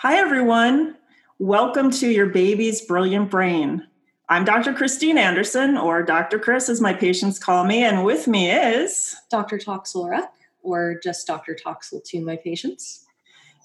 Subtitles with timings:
[0.00, 0.94] Hi, everyone.
[1.38, 3.86] Welcome to your baby's brilliant brain.
[4.28, 4.74] I'm Dr.
[4.74, 6.38] Christine Anderson, or Dr.
[6.38, 9.56] Chris, as my patients call me, and with me is Dr.
[9.56, 10.28] Toxel
[10.62, 11.56] or just Dr.
[11.56, 13.06] Toxel to my patients.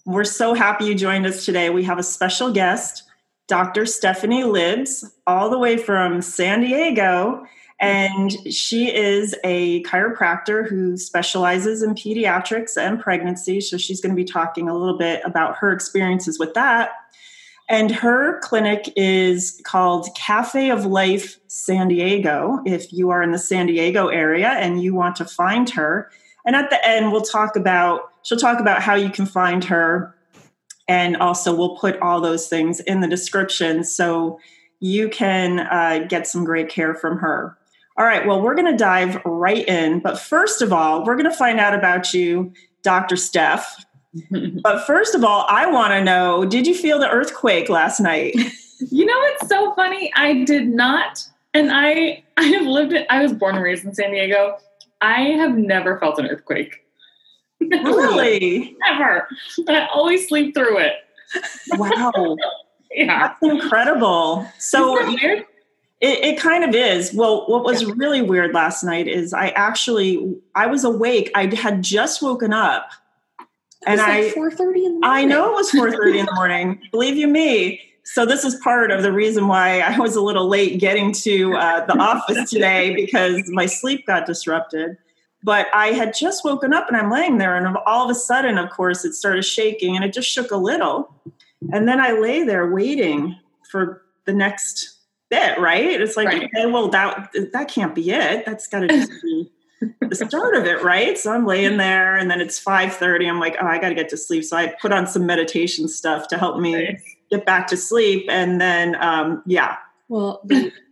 [0.05, 1.70] We're so happy you joined us today.
[1.70, 3.04] We have a special guest,
[3.48, 3.86] Dr.
[3.86, 7.45] Stephanie Libs, all the way from San Diego.
[7.82, 13.59] And she is a chiropractor who specializes in pediatrics and pregnancy.
[13.59, 16.91] So she's going to be talking a little bit about her experiences with that.
[17.67, 22.59] And her clinic is called Cafe of Life San Diego.
[22.66, 26.12] If you are in the San Diego area and you want to find her,
[26.45, 30.16] and at the end, we'll talk about, she'll talk about how you can find her.
[30.88, 34.40] And also, we'll put all those things in the description so
[34.79, 37.57] you can uh, get some great care from her.
[38.02, 40.00] All right, well, we're going to dive right in.
[40.00, 42.52] But first of all, we're going to find out about you,
[42.82, 43.16] Dr.
[43.16, 43.86] Steph.
[44.64, 48.34] but first of all, I want to know did you feel the earthquake last night?
[48.90, 50.12] you know, it's so funny.
[50.16, 51.27] I did not.
[51.54, 53.05] And I, I have lived it.
[53.12, 54.58] I was born and raised in San Diego.
[55.02, 56.84] I have never felt an earthquake.
[57.60, 58.76] Really?
[58.90, 59.27] Never.
[59.70, 60.93] I always sleep through it.
[61.74, 62.36] Wow.
[62.91, 63.36] yeah.
[63.40, 64.47] That's incredible.
[64.58, 65.46] So weird?
[66.02, 67.13] It, it, kind of is.
[67.13, 71.30] Well, what was really weird last night is I actually I was awake.
[71.35, 72.90] I had just woken up,
[73.85, 75.24] and like I four thirty in the morning.
[75.24, 76.81] I know it was four thirty in the morning.
[76.91, 77.81] Believe you me.
[78.03, 81.53] So this is part of the reason why I was a little late getting to
[81.53, 84.97] uh, the office today because my sleep got disrupted.
[85.44, 88.58] But I had just woken up and I'm laying there, and all of a sudden,
[88.58, 91.13] of course, it started shaking and it just shook a little.
[91.72, 93.38] And then I lay there waiting
[93.69, 95.00] for the next
[95.31, 96.01] it, right?
[96.01, 96.44] It's like, right.
[96.44, 98.46] okay, well, that that can't be it.
[98.46, 99.51] That's got to be
[100.00, 101.18] the start of it, right?
[101.18, 103.28] So I'm laying there, and then it's five thirty.
[103.28, 104.44] I'm like, oh, I got to get to sleep.
[104.44, 107.00] So I put on some meditation stuff to help me right.
[107.31, 109.78] get back to sleep, and then, um, yeah.
[110.09, 110.46] Well,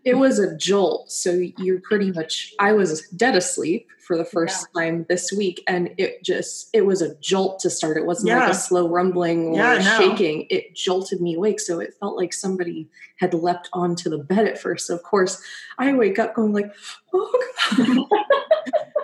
[0.10, 1.12] it was a jolt.
[1.12, 2.54] So you're pretty much.
[2.60, 4.82] I was dead asleep for the first yeah.
[4.82, 8.39] time this week and it just it was a jolt to start it wasn't yeah.
[8.39, 9.98] like a slow rumbling or yeah, no.
[10.00, 12.89] shaking it jolted me awake so it felt like somebody
[13.20, 15.39] had leapt onto the bed at first so of course
[15.78, 16.73] i wake up going like
[17.14, 17.39] oh
[17.78, 18.08] god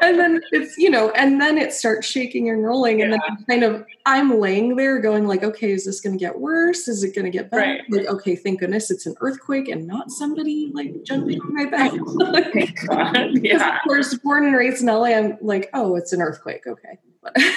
[0.05, 3.43] and then it's you know and then it starts shaking and rolling and then I'm
[3.45, 6.87] kind of i'm laying there going like okay is this going to get worse?
[6.87, 7.61] Is it going to get better?
[7.61, 7.81] Right.
[7.89, 11.91] like okay thank goodness it's an earthquake and not somebody like jumping on my back.
[11.93, 13.77] Oh, like, god, yeah.
[13.77, 16.97] of course born and raised in la i'm like oh it's an earthquake okay.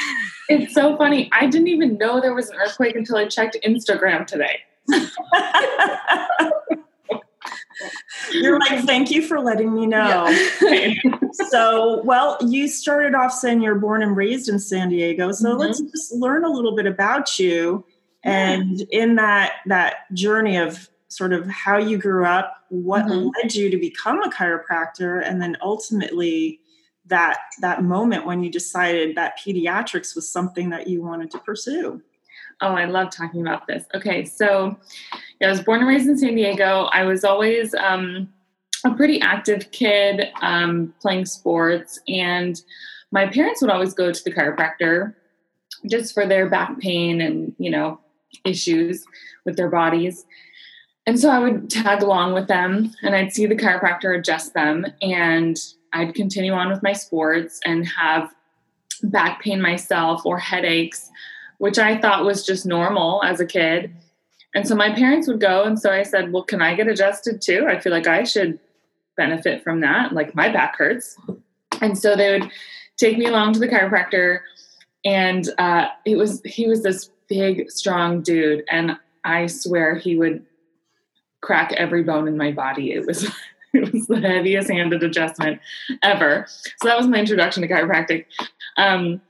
[0.51, 1.29] It's so funny.
[1.31, 4.61] I didn't even know there was an earthquake until i checked instagram today
[8.33, 10.29] You're like, thank you for letting me know.
[10.63, 10.95] Yeah.
[11.49, 15.33] so, well, you started off saying you're born and raised in San Diego.
[15.33, 15.59] So mm-hmm.
[15.59, 17.85] let's just learn a little bit about you
[18.25, 23.31] and in that that journey of sort of how you grew up, what mm-hmm.
[23.37, 26.61] led you to become a chiropractor, and then ultimately
[27.07, 32.03] that that moment when you decided that pediatrics was something that you wanted to pursue.
[32.61, 33.85] Oh, I love talking about this.
[33.95, 34.77] Okay, so
[35.41, 36.89] yeah, I was born and raised in San Diego.
[36.93, 38.29] I was always um,
[38.85, 42.61] a pretty active kid, um, playing sports, and
[43.11, 45.15] my parents would always go to the chiropractor
[45.89, 48.01] just for their back pain and you know
[48.45, 49.05] issues
[49.45, 50.25] with their bodies.
[51.07, 54.87] And so I would tag along with them, and I'd see the chiropractor adjust them,
[55.01, 55.57] and
[55.93, 58.35] I'd continue on with my sports and have
[59.05, 61.11] back pain myself or headaches
[61.59, 63.93] which I thought was just normal as a kid.
[64.55, 65.65] And so my parents would go.
[65.65, 67.67] And so I said, Well, can I get adjusted too?
[67.69, 68.59] I feel like I should
[69.17, 70.13] benefit from that.
[70.13, 71.19] Like my back hurts.
[71.81, 72.51] And so they would
[72.97, 74.41] take me along to the chiropractor.
[75.05, 78.65] And uh, it was, he was this big, strong dude.
[78.71, 80.45] And I swear he would
[81.41, 82.93] crack every bone in my body.
[82.93, 83.25] It was,
[83.75, 85.61] it was the heaviest handed adjustment
[86.03, 86.47] ever.
[86.49, 88.25] So that was my introduction to chiropractic.
[88.77, 89.21] Um,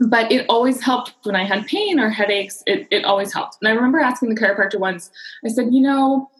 [0.00, 2.62] but it always helped when I had pain or headaches.
[2.66, 3.58] It, it always helped.
[3.60, 5.10] And I remember asking the chiropractor once,
[5.44, 6.30] I said, you know,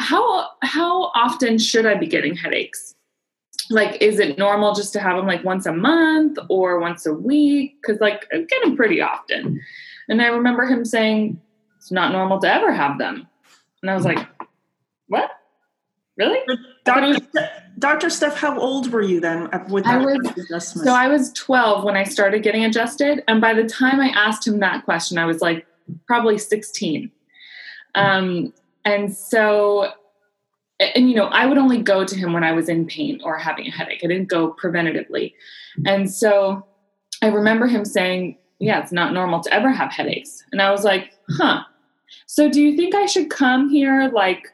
[0.00, 2.94] how how often should I be getting headaches?
[3.70, 7.14] Like, is it normal just to have them like once a month or once a
[7.14, 7.76] week?
[7.80, 9.60] Because like I get them pretty often.
[10.08, 11.40] And I remember him saying,
[11.78, 13.26] it's not normal to ever have them.
[13.82, 14.26] And I was like,
[15.08, 15.30] what?
[16.16, 16.38] Really?
[16.84, 17.18] Dr.
[17.78, 18.08] Dr.
[18.08, 20.86] Steph, how old were you then with that I was, adjustment?
[20.86, 23.24] So I was 12 when I started getting adjusted.
[23.26, 25.66] And by the time I asked him that question, I was like
[26.06, 27.10] probably 16.
[27.96, 28.52] Um,
[28.84, 29.90] and so,
[30.78, 33.36] and you know, I would only go to him when I was in pain or
[33.36, 34.00] having a headache.
[34.04, 35.34] I didn't go preventatively.
[35.84, 36.64] And so
[37.22, 40.44] I remember him saying, yeah, it's not normal to ever have headaches.
[40.52, 41.64] And I was like, huh,
[42.26, 44.48] So do you think I should come here like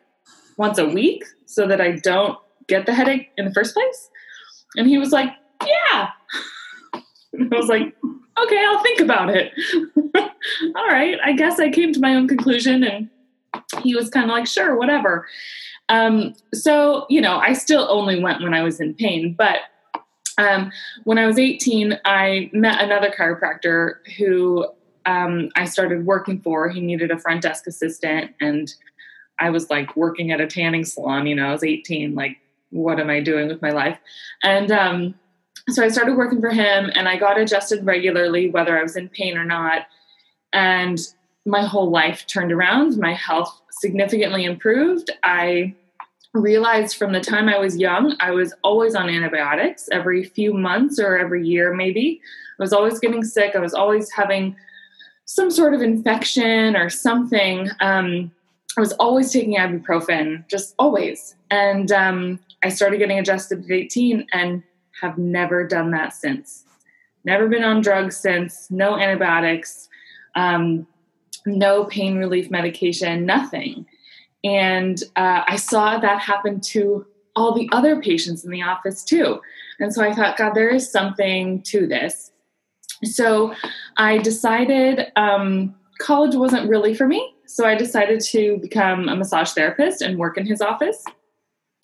[0.56, 2.38] once a week so that I don't
[2.69, 4.11] get the headache in the first place?
[4.76, 5.31] And he was like,
[5.67, 6.11] Yeah.
[6.94, 7.94] I was like,
[8.43, 9.52] Okay, I'll think about it.
[10.76, 11.19] All right.
[11.25, 13.11] I guess I came to my own conclusion and
[13.82, 15.26] he was kind of like, Sure, whatever.
[15.88, 19.58] Um, so, you know, I still only went when I was in pain, but
[20.38, 20.70] um,
[21.05, 24.67] when I was 18, I met another chiropractor who
[25.05, 26.69] um, I started working for.
[26.69, 28.73] He needed a front desk assistant, and
[29.41, 31.27] I was like working at a tanning salon.
[31.27, 32.15] You know, I was 18.
[32.15, 32.39] Like,
[32.71, 33.99] what am I doing with my life?
[34.43, 35.15] And um,
[35.69, 39.09] so I started working for him, and I got adjusted regularly, whether I was in
[39.09, 39.87] pain or not.
[40.53, 40.99] And
[41.47, 42.99] my whole life turned around.
[42.99, 45.11] My health significantly improved.
[45.23, 45.75] I
[46.33, 50.99] realized from the time I was young, I was always on antibiotics every few months
[50.99, 52.21] or every year, maybe.
[52.59, 53.57] I was always getting sick.
[53.57, 54.55] I was always having
[55.25, 57.69] some sort of infection or something.
[57.81, 58.31] Um,
[58.76, 61.34] I was always taking ibuprofen, just always.
[61.50, 64.62] And um, I started getting adjusted at 18 and
[65.00, 66.64] have never done that since.
[67.25, 69.88] Never been on drugs since, no antibiotics,
[70.34, 70.87] um,
[71.46, 73.87] no pain relief medication, nothing.
[74.44, 77.06] And uh, I saw that happen to
[77.37, 79.40] all the other patients in the office too.
[79.78, 82.31] And so I thought, God, there is something to this.
[83.05, 83.55] So
[83.96, 87.34] I decided um, college wasn't really for me.
[87.50, 91.02] So I decided to become a massage therapist and work in his office.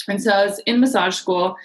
[0.07, 1.57] And so I was in massage school,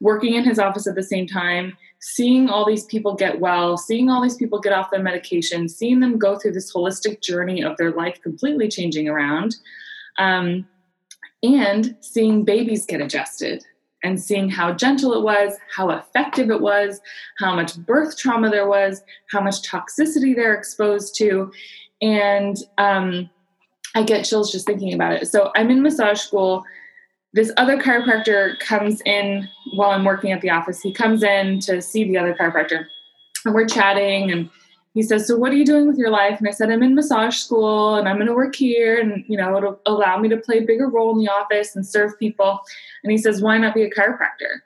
[0.00, 4.08] working in his office at the same time, seeing all these people get well, seeing
[4.08, 7.76] all these people get off their medication, seeing them go through this holistic journey of
[7.76, 9.56] their life completely changing around
[10.16, 10.66] um,
[11.42, 13.62] and seeing babies get adjusted
[14.02, 16.98] and seeing how gentle it was, how effective it was,
[17.38, 21.52] how much birth trauma there was, how much toxicity they're exposed to.
[22.00, 23.28] And um,
[23.94, 25.28] I get chills just thinking about it.
[25.28, 26.64] So I'm in massage school.
[27.32, 30.80] This other chiropractor comes in while I'm working at the office.
[30.80, 32.86] He comes in to see the other chiropractor,
[33.44, 34.50] and we're chatting and
[34.94, 36.38] he says, So what are you doing with your life?
[36.38, 39.36] And I said, I'm in massage school and I'm going to work here and, you
[39.36, 42.60] know, it'll allow me to play a bigger role in the office and serve people.
[43.04, 44.60] And he says, Why not be a chiropractor?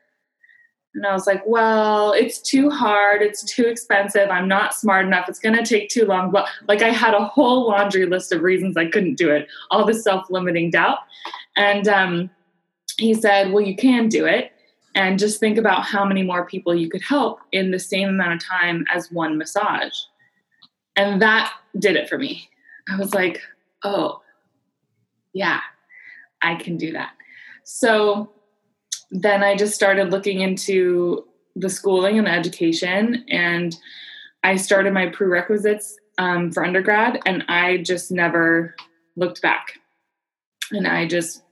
[0.94, 3.22] And I was like, Well, it's too hard.
[3.22, 4.30] It's too expensive.
[4.30, 5.28] I'm not smart enough.
[5.28, 6.30] It's going to take too long.
[6.30, 9.84] But like, I had a whole laundry list of reasons I couldn't do it, all
[9.84, 10.98] this self limiting doubt.
[11.56, 12.30] And um,
[12.96, 14.52] he said, Well, you can do it
[14.94, 18.34] and just think about how many more people you could help in the same amount
[18.34, 19.94] of time as one massage.
[20.96, 22.48] And that did it for me.
[22.88, 23.40] I was like,
[23.82, 24.22] oh,
[25.32, 25.60] yeah,
[26.42, 27.12] I can do that.
[27.64, 28.30] So
[29.14, 31.24] then I just started looking into
[31.54, 33.74] the schooling and the education, and
[34.42, 38.74] I started my prerequisites um, for undergrad, and I just never
[39.14, 39.78] looked back.
[40.72, 41.44] And I just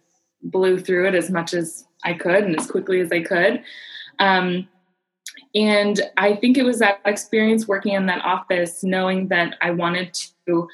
[0.42, 3.62] blew through it as much as I could and as quickly as I could.
[4.18, 4.68] Um,
[5.54, 10.18] and I think it was that experience working in that office, knowing that I wanted
[10.46, 10.68] to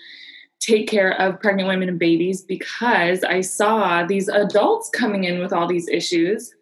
[0.58, 5.52] take care of pregnant women and babies because I saw these adults coming in with
[5.52, 6.54] all these issues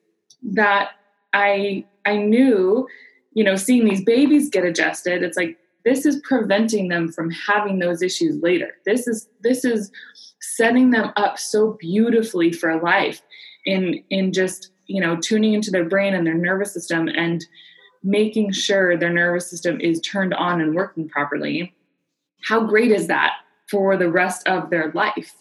[0.55, 0.91] that
[1.33, 2.87] I I knew,
[3.33, 7.79] you know, seeing these babies get adjusted, it's like this is preventing them from having
[7.79, 8.73] those issues later.
[8.85, 9.91] This is this is
[10.41, 13.23] setting them up so beautifully for life
[13.65, 17.45] in in just, you know, tuning into their brain and their nervous system and
[18.03, 21.75] making sure their nervous system is turned on and working properly,
[22.45, 23.35] how great is that
[23.69, 25.35] for the rest of their life?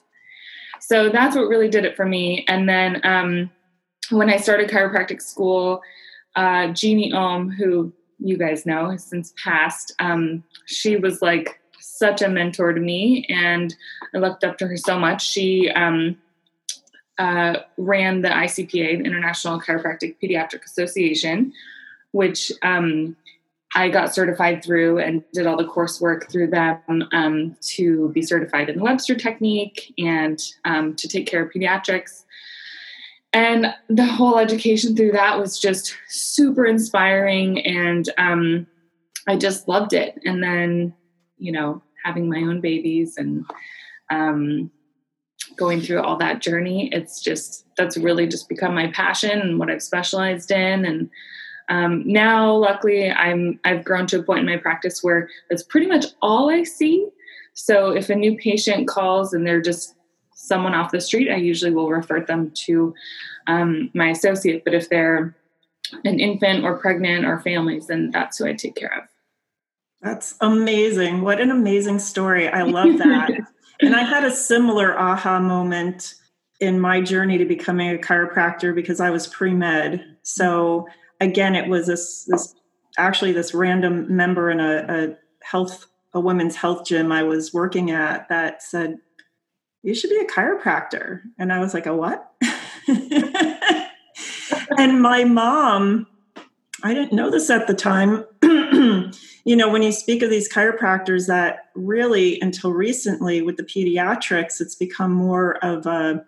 [0.80, 2.44] So that's what really did it for me.
[2.48, 3.52] And then um,
[4.10, 5.82] when I started chiropractic school,
[6.36, 12.22] uh, Jeanne Ohm, who you guys know has since passed, um, she was like such
[12.22, 13.74] a mentor to me, and
[14.14, 15.26] I looked up to her so much.
[15.26, 16.18] She um,
[17.18, 21.54] uh, ran the ICPA, the International Chiropractic Pediatric Association,
[22.12, 23.16] which um,
[23.76, 28.70] I got certified through and did all the coursework through them um, to be certified
[28.70, 32.25] in the Webster technique and um, to take care of pediatrics.
[33.36, 38.66] And the whole education through that was just super inspiring, and um,
[39.28, 40.18] I just loved it.
[40.24, 40.94] And then,
[41.38, 43.46] you know, having my own babies and
[44.10, 44.72] um,
[45.58, 49.70] going through all that journey, it's just that's really just become my passion and what
[49.70, 50.86] I've specialized in.
[50.86, 51.10] And
[51.68, 55.88] um, now, luckily, I'm I've grown to a point in my practice where that's pretty
[55.88, 57.10] much all I see.
[57.54, 59.95] So if a new patient calls and they're just
[60.46, 62.94] someone off the street, I usually will refer them to
[63.48, 64.64] um, my associate.
[64.64, 65.36] But if they're
[66.04, 69.10] an infant or pregnant or families, then that's who I take care of.
[70.02, 71.22] That's amazing.
[71.22, 72.48] What an amazing story.
[72.48, 73.32] I love that.
[73.82, 76.16] and I had a similar aha moment
[76.60, 80.18] in my journey to becoming a chiropractor because I was pre med.
[80.22, 80.88] So
[81.20, 82.56] again, it was this this
[82.98, 87.92] actually this random member in a, a health a women's health gym I was working
[87.92, 88.98] at that said,
[89.86, 92.32] "You should be a chiropractor," and I was like, "A what?"
[94.78, 96.08] and my mom,
[96.84, 98.26] I didn't know this at the time.
[98.42, 104.60] you know, when you speak of these chiropractors, that really until recently with the pediatrics,
[104.60, 106.26] it's become more of a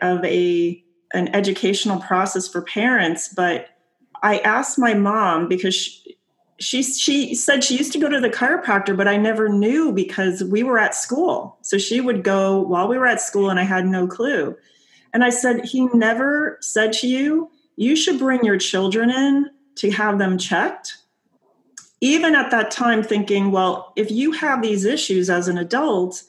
[0.00, 3.28] of a an educational process for parents.
[3.28, 3.68] But
[4.22, 6.17] I asked my mom because she,
[6.60, 10.42] she she said she used to go to the chiropractor but i never knew because
[10.44, 11.56] we were at school.
[11.62, 14.56] So she would go while we were at school and i had no clue.
[15.12, 19.90] And i said he never said to you you should bring your children in to
[19.92, 20.96] have them checked.
[22.00, 26.24] Even at that time thinking well if you have these issues as an adult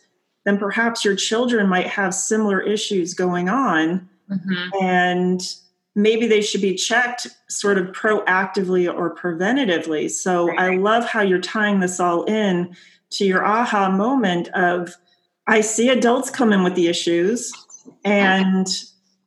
[0.46, 4.08] then perhaps your children might have similar issues going on.
[4.30, 4.84] Mm-hmm.
[4.86, 5.56] and
[5.96, 10.10] maybe they should be checked sort of proactively or preventatively.
[10.10, 10.60] So right.
[10.60, 12.76] I love how you're tying this all in
[13.12, 14.96] to your aha moment of
[15.48, 17.52] I see adults come in with the issues
[18.06, 18.68] and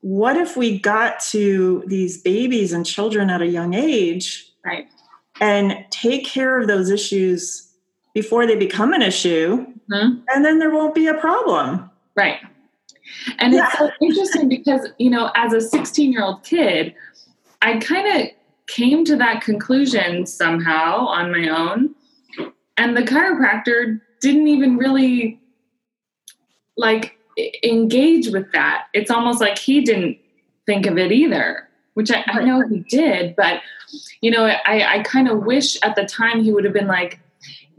[0.00, 4.86] what if we got to these babies and children at a young age right
[5.40, 7.68] and take care of those issues
[8.14, 10.18] before they become an issue mm-hmm.
[10.28, 12.38] and then there won't be a problem right
[13.38, 13.66] and yeah.
[13.66, 16.94] it's so interesting because, you know, as a 16 year old kid,
[17.60, 18.28] I kind of
[18.66, 21.94] came to that conclusion somehow on my own.
[22.76, 25.40] And the chiropractor didn't even really
[26.76, 27.18] like
[27.62, 28.86] engage with that.
[28.92, 30.18] It's almost like he didn't
[30.66, 33.36] think of it either, which I, I know he did.
[33.36, 33.60] But,
[34.20, 37.20] you know, I, I kind of wish at the time he would have been like,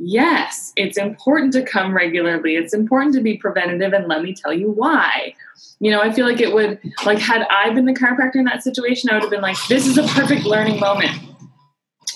[0.04, 2.56] yes, it's important to come regularly.
[2.56, 5.36] It's important to be preventative, and let me tell you why.
[5.80, 8.64] You know, I feel like it would, like, had I been the chiropractor in that
[8.64, 11.12] situation, I would have been like, this is a perfect learning moment.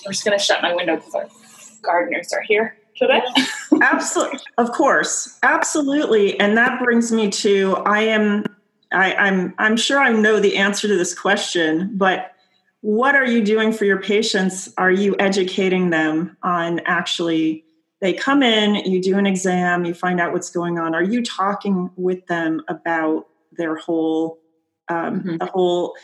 [0.06, 1.28] I'm just going to shut my window because our
[1.82, 2.76] gardeners are here.
[2.94, 3.22] Should I?
[3.80, 4.40] Absolutely.
[4.56, 5.38] Of course.
[5.42, 6.38] Absolutely.
[6.40, 8.44] And that brings me to I am
[8.90, 12.32] I, I'm I'm sure I know the answer to this question, but
[12.80, 14.72] what are you doing for your patients?
[14.78, 17.64] Are you educating them on actually
[18.00, 20.94] they come in, you do an exam, you find out what's going on.
[20.94, 23.26] Are you talking with them about
[23.56, 24.38] their whole,
[24.88, 25.36] um, mm-hmm.
[25.38, 25.96] the whole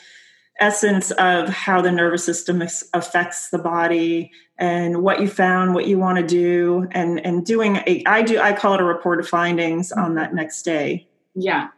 [0.60, 2.62] essence of how the nervous system
[2.94, 7.76] affects the body and what you found, what you want to do, and and doing
[7.86, 11.08] a, I do I call it a report of findings on that next day.
[11.34, 11.68] Yeah.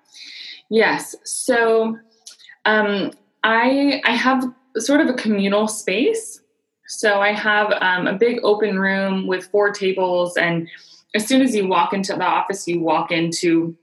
[0.68, 1.14] Yes.
[1.24, 1.98] So
[2.66, 3.12] um,
[3.44, 4.44] I I have
[4.76, 6.40] sort of a communal space
[6.86, 10.68] so I have um, a big open room with four tables, and
[11.14, 13.76] as soon as you walk into the office, you walk into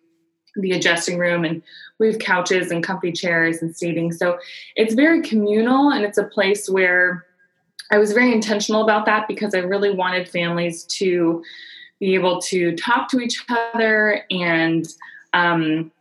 [0.55, 1.61] the adjusting room, and
[1.99, 4.11] we have couches and comfy chairs and seating.
[4.11, 4.37] So
[4.75, 7.25] it's very communal, and it's a place where
[7.91, 11.43] I was very intentional about that because I really wanted families to
[11.99, 14.87] be able to talk to each other and
[15.33, 15.91] um,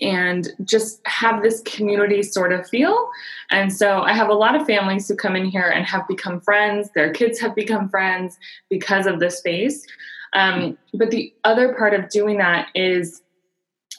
[0.00, 3.10] and just have this community sort of feel.
[3.50, 6.40] And so I have a lot of families who come in here and have become
[6.40, 6.90] friends.
[6.94, 8.36] Their kids have become friends
[8.68, 9.86] because of the space.
[10.32, 13.22] Um, but the other part of doing that is,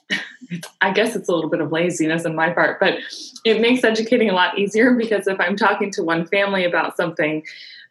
[0.81, 2.99] I guess it's a little bit of laziness on my part, but
[3.45, 7.43] it makes educating a lot easier because if I'm talking to one family about something,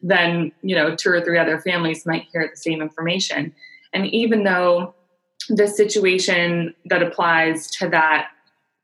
[0.02, 3.54] then you know two or three other families might hear the same information.
[3.94, 4.94] And even though
[5.48, 8.28] the situation that applies to that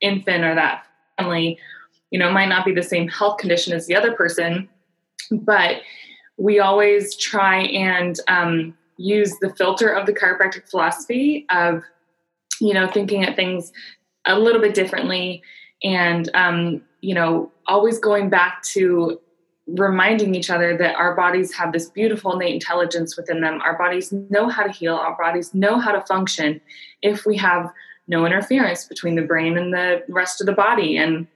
[0.01, 0.85] infant or that
[1.17, 1.57] family,
[2.11, 4.67] you know, might not be the same health condition as the other person,
[5.31, 5.81] but
[6.37, 11.83] we always try and um, use the filter of the chiropractic philosophy of,
[12.59, 13.71] you know, thinking at things
[14.25, 15.41] a little bit differently
[15.83, 19.19] and, um, you know, always going back to
[19.67, 23.61] reminding each other that our bodies have this beautiful innate intelligence within them.
[23.63, 26.59] Our bodies know how to heal, our bodies know how to function
[27.01, 27.71] if we have
[28.07, 30.97] no interference between the brain and the rest of the body.
[30.97, 31.27] And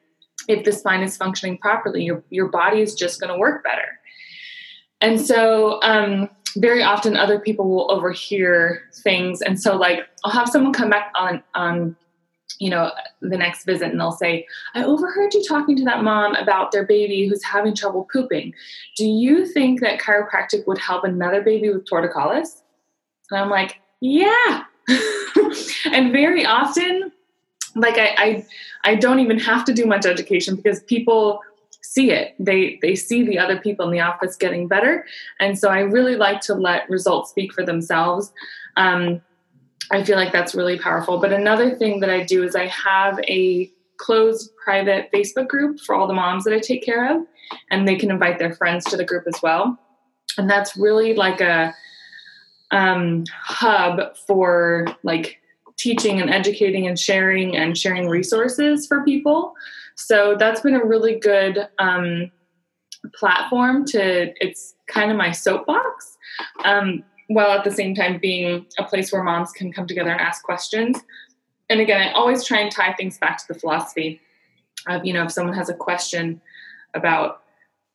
[0.47, 3.99] if the spine is functioning properly, your, your body is just going to work better.
[5.01, 9.41] And so, um, very often other people will overhear things.
[9.41, 11.95] And so, like, I'll have someone come back on, on
[12.59, 16.35] you know, the next visit and they'll say, I overheard you talking to that mom
[16.35, 18.53] about their baby who's having trouble pooping.
[18.97, 22.61] Do you think that chiropractic would help another baby with torticollis?
[23.31, 24.63] And I'm like, yeah.
[25.91, 27.11] and very often,
[27.75, 28.45] like I, I
[28.91, 31.41] I don't even have to do much education because people
[31.81, 32.35] see it.
[32.39, 35.05] They they see the other people in the office getting better.
[35.39, 38.31] And so I really like to let results speak for themselves.
[38.77, 39.21] Um,
[39.91, 41.19] I feel like that's really powerful.
[41.19, 45.95] But another thing that I do is I have a closed private Facebook group for
[45.95, 47.25] all the moms that I take care of,
[47.69, 49.77] and they can invite their friends to the group as well.
[50.37, 51.73] And that's really like a
[52.71, 55.39] um, hub for like
[55.77, 59.53] teaching and educating and sharing and sharing resources for people.
[59.95, 62.31] So that's been a really good um,
[63.13, 64.33] platform to.
[64.43, 66.17] It's kind of my soapbox.
[66.63, 70.21] Um, while at the same time being a place where moms can come together and
[70.21, 70.99] ask questions.
[71.69, 74.21] And again, I always try and tie things back to the philosophy
[74.87, 76.41] of, you know, if someone has a question
[76.93, 77.41] about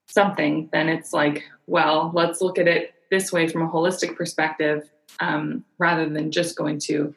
[0.08, 4.90] something, then it's like, well, let's look at it this way from a holistic perspective
[5.20, 7.14] um, rather than just going to,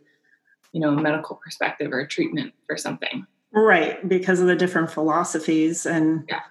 [0.71, 3.25] you know, a medical perspective or a treatment for something.
[3.51, 6.41] Right, because of the different philosophies and yeah.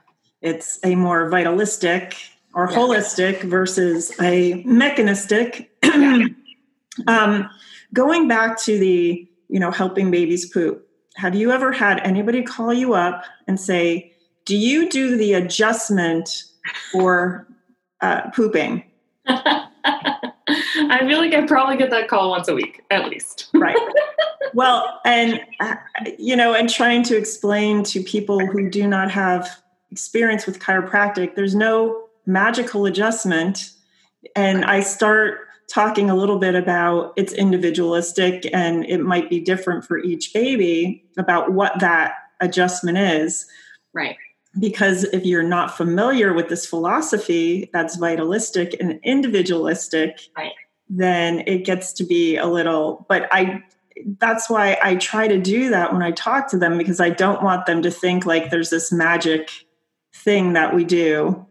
[0.41, 2.17] it's a more vitalistic
[2.55, 2.77] or yeah.
[2.77, 5.71] holistic versus a mechanistic.
[7.07, 7.51] um,
[7.93, 12.73] going back to the, you know, helping babies poop, have you ever had anybody call
[12.73, 14.13] you up and say,
[14.45, 16.45] do you do the adjustment
[16.91, 17.47] for
[18.01, 18.85] uh, pooping?
[19.27, 23.49] I feel like I probably get that call once a week, at least.
[23.55, 23.77] right.
[24.55, 25.77] Well, and, uh,
[26.19, 31.35] you know, and trying to explain to people who do not have experience with chiropractic,
[31.37, 33.71] there's no magical adjustment
[34.37, 39.85] and i start talking a little bit about it's individualistic and it might be different
[39.85, 42.13] for each baby about what that
[42.43, 43.47] adjustment is.
[43.95, 44.17] Right.
[44.59, 50.53] Because if you're not familiar with this philosophy that's vitalistic and individualistic right.
[50.91, 53.63] then it gets to be a little but i
[54.19, 57.43] that's why i try to do that when i talk to them because i don't
[57.43, 59.51] want them to think like there's this magic
[60.15, 61.47] thing that we do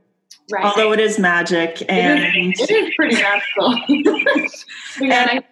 [0.51, 0.65] Right.
[0.65, 3.75] Although it is magic and it is, it is pretty magical.
[5.01, 5.43] and,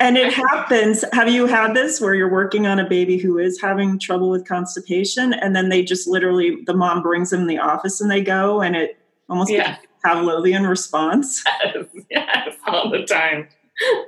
[0.00, 1.04] and it happens.
[1.12, 4.46] Have you had this where you're working on a baby who is having trouble with
[4.46, 8.22] constipation and then they just literally the mom brings them in the office and they
[8.22, 9.76] go and it almost yeah.
[10.04, 11.44] Pavlovian response?
[11.64, 13.48] Yes, yes, all the time.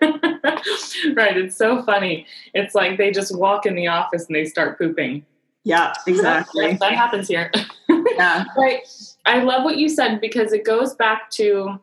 [1.15, 1.37] right.
[1.37, 2.27] It's so funny.
[2.55, 5.25] It's like they just walk in the office and they start pooping.
[5.65, 6.75] Yeah, exactly.
[6.75, 7.51] that happens here.
[7.89, 8.45] Yeah.
[8.57, 8.81] right.
[9.27, 11.81] I love what you said because it goes back to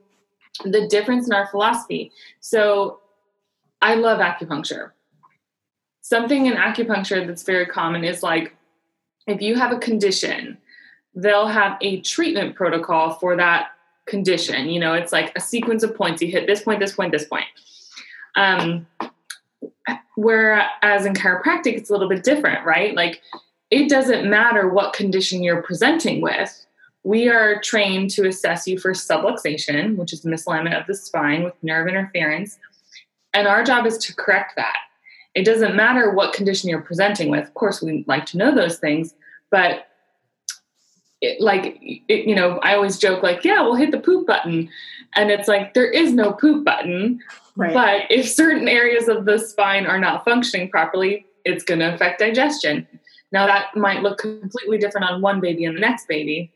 [0.64, 2.12] the difference in our philosophy.
[2.40, 3.00] So
[3.82, 4.92] I love acupuncture.
[6.02, 8.56] Something in acupuncture that's very common is like
[9.28, 10.58] if you have a condition,
[11.14, 13.72] they'll have a treatment protocol for that
[14.08, 14.70] condition.
[14.70, 16.22] You know, it's like a sequence of points.
[16.22, 17.46] You hit this point, this point, this point.
[18.36, 18.88] Um,
[20.16, 22.96] whereas in chiropractic, it's a little bit different, right?
[22.96, 23.22] Like
[23.70, 26.66] it doesn't matter what condition you're presenting with.
[27.08, 31.54] We are trained to assess you for subluxation, which is misalignment of the spine with
[31.64, 32.60] nerve interference.
[33.34, 34.76] And our job is to correct that.
[35.34, 37.48] It doesn't matter what condition you're presenting with.
[37.48, 39.14] Of course, we like to know those things,
[39.52, 39.88] but
[41.22, 44.68] it, like, it, you know, I always joke, like, yeah, we'll hit the poop button.
[45.16, 47.22] And it's like, there is no poop button.
[47.56, 47.74] Right.
[47.74, 52.20] But if certain areas of the spine are not functioning properly, it's going to affect
[52.20, 52.86] digestion.
[53.32, 56.52] Now, that might look completely different on one baby and the next baby,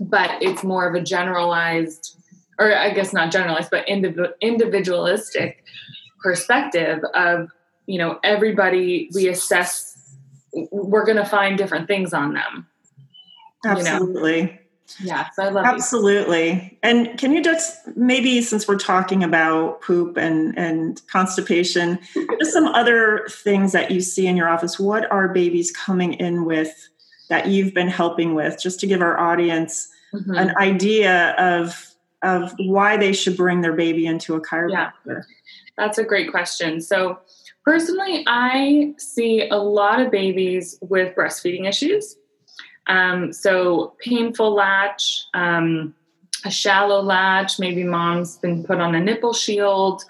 [0.00, 2.16] but it's more of a generalized,
[2.58, 5.62] or I guess not generalized, but indiv- individualistic
[6.22, 7.50] perspective of,
[7.86, 10.16] you know, everybody we assess,
[10.52, 12.66] we're going to find different things on them.
[13.64, 14.38] Absolutely.
[14.38, 14.56] You know?
[14.98, 16.76] Yeah, so I love absolutely.
[16.82, 21.98] And can you just maybe since we're talking about poop and and constipation,
[22.40, 24.80] just some other things that you see in your office?
[24.80, 26.89] What are babies coming in with
[27.30, 30.34] that you've been helping with, just to give our audience mm-hmm.
[30.34, 31.86] an idea of
[32.22, 34.92] of why they should bring their baby into a chiropractor?
[35.06, 35.20] Yeah.
[35.78, 36.82] That's a great question.
[36.82, 37.18] So
[37.64, 42.16] personally, I see a lot of babies with breastfeeding issues.
[42.86, 45.94] Um, so painful latch, um,
[46.44, 50.02] a shallow latch, maybe mom's been put on a nipple shield.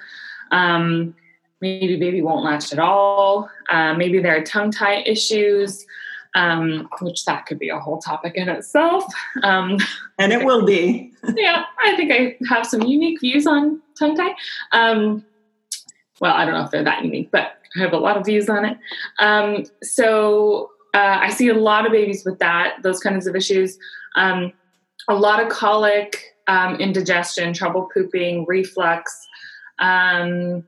[0.50, 1.14] Um,
[1.60, 3.48] maybe baby won't latch at all.
[3.68, 5.86] Uh, maybe there are tongue tie issues,
[6.34, 9.04] um, which that could be a whole topic in itself.
[9.42, 9.78] Um,
[10.18, 11.12] and it will be.
[11.36, 14.34] yeah, I think I have some unique views on tongue tie.
[14.72, 15.24] Um,
[16.20, 18.48] well, I don't know if they're that unique, but I have a lot of views
[18.48, 18.78] on it.
[19.18, 23.78] Um, so uh, I see a lot of babies with that, those kinds of issues.
[24.16, 24.52] Um,
[25.08, 29.26] a lot of colic, um, indigestion, trouble pooping, reflux,
[29.78, 30.64] um,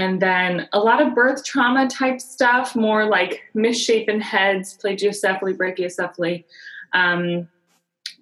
[0.00, 6.44] and then a lot of birth trauma type stuff, more like misshapen heads, plagiocephaly, brachycephaly.
[6.92, 7.48] Um,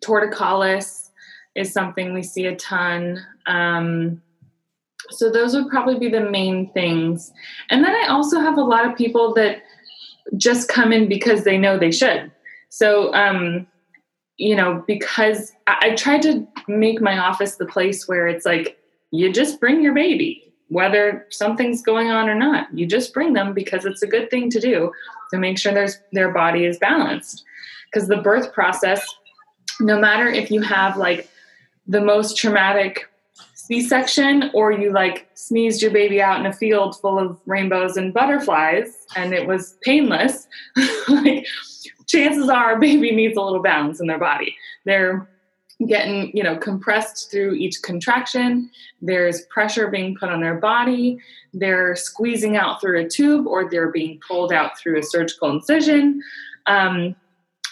[0.05, 1.11] torticollis
[1.55, 3.01] is something we see a ton.
[3.47, 4.23] Um,
[5.11, 7.33] So those would probably be the main things.
[7.71, 9.63] And then I also have a lot of people that
[10.37, 12.31] just come in because they know they should.
[12.69, 13.67] So, um,
[14.37, 18.77] you know, because I, I tried to make my office the place where it's like,
[19.11, 22.69] you just bring your baby, whether something's going on or not.
[22.73, 24.93] You just bring them because it's a good thing to do
[25.31, 27.45] to make sure there's, their body is balanced.
[27.91, 29.05] Because the birth process,
[29.81, 31.29] no matter if you have like
[31.87, 33.09] the most traumatic
[33.55, 38.13] C-section or you like sneezed your baby out in a field full of rainbows and
[38.13, 40.47] butterflies and it was painless,
[41.09, 41.47] like
[42.07, 44.57] chances are a baby needs a little balance in their body.
[44.85, 45.29] They're
[45.87, 48.71] getting, you know, compressed through each contraction.
[49.01, 51.19] There's pressure being put on their body.
[51.55, 56.21] They're squeezing out through a tube or they're being pulled out through a surgical incision.
[56.67, 57.15] Um,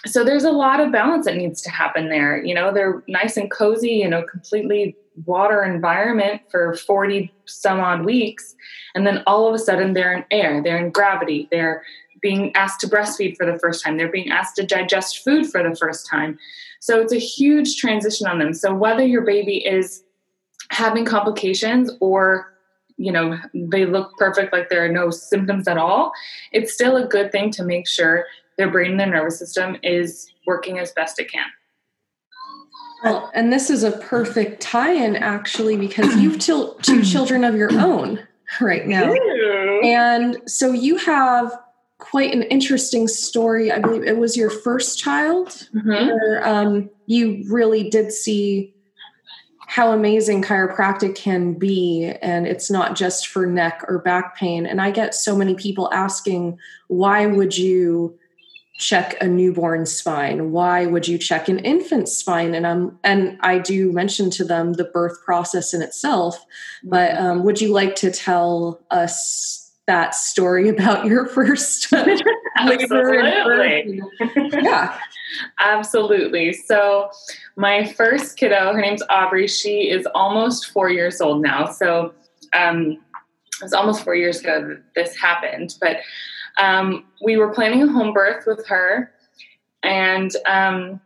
[0.06, 2.42] so there's a lot of balance that needs to happen there.
[2.42, 8.04] You know, they're nice and cozy, you know, completely water environment for 40 some odd
[8.04, 8.54] weeks
[8.94, 11.82] and then all of a sudden they're in air they're in gravity they're
[12.20, 15.62] being asked to breastfeed for the first time they're being asked to digest food for
[15.62, 16.38] the first time
[16.80, 18.52] so it's a huge transition on them.
[18.52, 20.02] So whether your baby is
[20.70, 22.52] having complications or
[22.96, 26.12] you know they look perfect like there are no symptoms at all
[26.50, 28.24] it's still a good thing to make sure
[28.56, 31.46] their brain and their nervous system is working as best it can.
[33.04, 38.26] Well, and this is a perfect tie-in actually because you've two children of your own
[38.60, 39.12] right now.
[39.84, 41.56] And so you have
[41.98, 43.72] quite an interesting story.
[43.72, 45.88] I believe it was your first child mm-hmm.
[45.88, 48.74] where um, you really did see
[49.66, 54.80] how amazing chiropractic can be and it's not just for neck or back pain and
[54.80, 56.56] i get so many people asking
[56.86, 58.16] why would you
[58.78, 63.58] check a newborn spine why would you check an infant spine and i'm and i
[63.58, 66.44] do mention to them the birth process in itself
[66.84, 71.92] but um, would you like to tell us that story about your first
[72.58, 74.02] absolutely.
[74.62, 74.98] yeah.
[75.58, 76.52] Absolutely.
[76.52, 77.10] So
[77.56, 79.46] my first kiddo her name's aubrey.
[79.46, 81.70] She is almost four years old now.
[81.70, 82.14] So
[82.52, 82.92] um,
[83.60, 85.98] it was almost four years ago that this happened but
[86.56, 89.12] um, we were planning a home birth with her,
[89.82, 91.00] and um,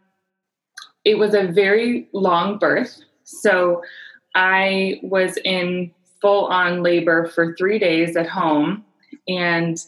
[1.05, 3.01] it was a very long birth.
[3.25, 3.83] So
[4.35, 8.85] I was in full on labor for three days at home,
[9.29, 9.79] and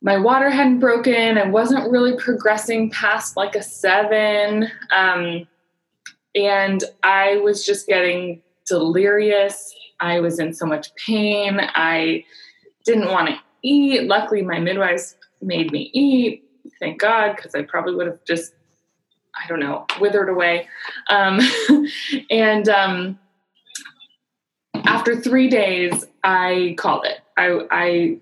[0.00, 1.38] my water hadn't broken.
[1.38, 4.70] I wasn't really progressing past like a seven.
[4.94, 5.46] Um,
[6.34, 9.74] and I was just getting delirious.
[10.00, 11.60] I was in so much pain.
[11.74, 12.24] I
[12.84, 14.04] didn't want to eat.
[14.04, 16.44] Luckily, my midwives made me eat.
[16.78, 18.54] Thank God, because I probably would have just,
[19.34, 20.68] I don't know, withered away.
[21.10, 21.40] Um,
[22.30, 23.18] and um,
[24.98, 27.20] after three days, I called it.
[27.36, 28.18] I, I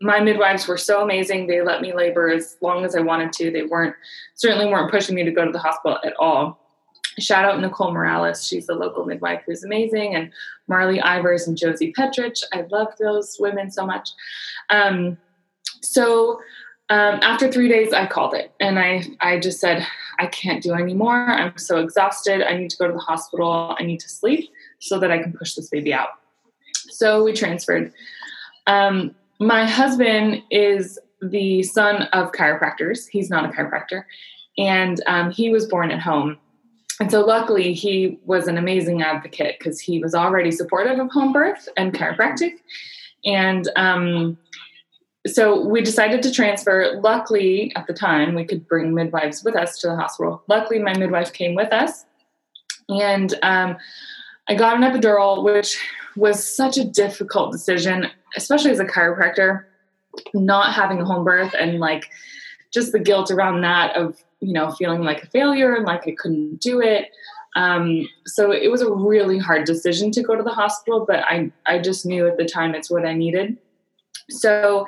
[0.00, 1.46] my midwives were so amazing.
[1.46, 3.50] They let me labor as long as I wanted to.
[3.50, 3.94] They weren't
[4.34, 6.60] certainly weren't pushing me to go to the hospital at all
[7.18, 8.46] shout out Nicole Morales.
[8.46, 10.32] She's the local midwife who's amazing, and
[10.68, 12.42] Marley Ivers and Josie Petrich.
[12.52, 14.10] I love those women so much.
[14.70, 15.16] Um,
[15.80, 16.40] so
[16.90, 19.86] um, after three days, I called it, and I I just said
[20.18, 21.26] I can't do anymore.
[21.26, 22.42] I'm so exhausted.
[22.42, 23.76] I need to go to the hospital.
[23.78, 26.08] I need to sleep so that I can push this baby out.
[26.90, 27.92] So we transferred.
[28.66, 33.08] Um, my husband is the son of chiropractors.
[33.08, 34.04] He's not a chiropractor,
[34.58, 36.38] and um, he was born at home
[37.00, 41.32] and so luckily he was an amazing advocate because he was already supportive of home
[41.32, 42.52] birth and chiropractic
[43.24, 44.38] and um,
[45.26, 49.78] so we decided to transfer luckily at the time we could bring midwives with us
[49.78, 52.04] to the hospital luckily my midwife came with us
[52.88, 53.76] and um,
[54.48, 55.78] i got an epidural which
[56.16, 59.64] was such a difficult decision especially as a chiropractor
[60.32, 62.08] not having a home birth and like
[62.72, 66.14] just the guilt around that of you know, feeling like a failure and like I
[66.16, 67.08] couldn't do it.
[67.56, 71.50] Um, so it was a really hard decision to go to the hospital, but I,
[71.66, 73.56] I just knew at the time it's what I needed.
[74.28, 74.86] So,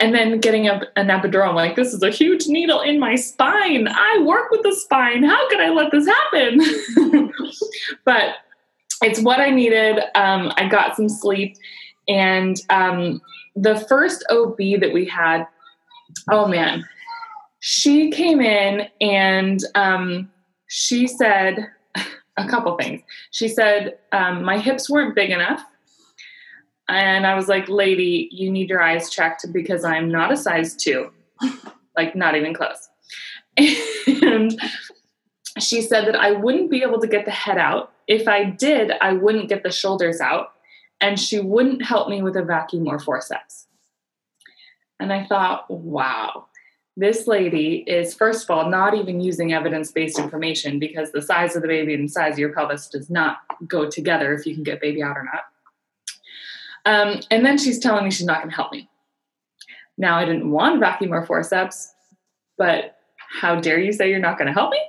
[0.00, 3.14] and then getting up an epidural, I'm like, this is a huge needle in my
[3.14, 3.88] spine.
[3.88, 5.22] I work with the spine.
[5.22, 7.32] How could I let this happen?
[8.04, 8.36] but
[9.02, 10.00] it's what I needed.
[10.14, 11.56] Um, I got some sleep.
[12.08, 13.20] And um,
[13.54, 15.46] the first OB that we had,
[16.30, 16.84] oh man,
[17.60, 20.30] she came in and um,
[20.68, 21.68] she said
[22.36, 23.02] a couple things.
[23.30, 25.62] She said, um, My hips weren't big enough.
[26.88, 30.74] And I was like, Lady, you need your eyes checked because I'm not a size
[30.74, 31.10] two,
[31.96, 32.88] like, not even close.
[34.22, 34.58] And
[35.58, 37.92] she said that I wouldn't be able to get the head out.
[38.08, 40.54] If I did, I wouldn't get the shoulders out.
[41.00, 43.66] and she wouldn't help me with a vacuum or forceps.
[45.00, 46.46] And I thought, wow,
[46.96, 51.54] this lady is, first of all, not even using evidence based information because the size
[51.54, 54.54] of the baby and the size of your pelvis does not go together if you
[54.54, 55.42] can get baby out or not.
[56.84, 58.88] Um, and then she's telling me she's not going to help me.
[59.96, 61.92] Now, I didn't want vacuum or forceps,
[62.56, 62.96] but
[63.40, 64.80] how dare you say you're not going to help me?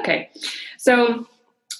[0.00, 0.30] Okay.
[0.76, 1.26] So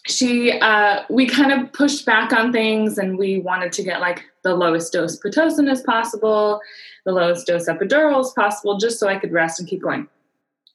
[0.07, 4.25] she, uh, we kind of pushed back on things and we wanted to get like
[4.43, 6.61] the lowest dose Pitocin as possible,
[7.05, 10.09] the lowest dose epidural as possible, just so I could rest and keep going.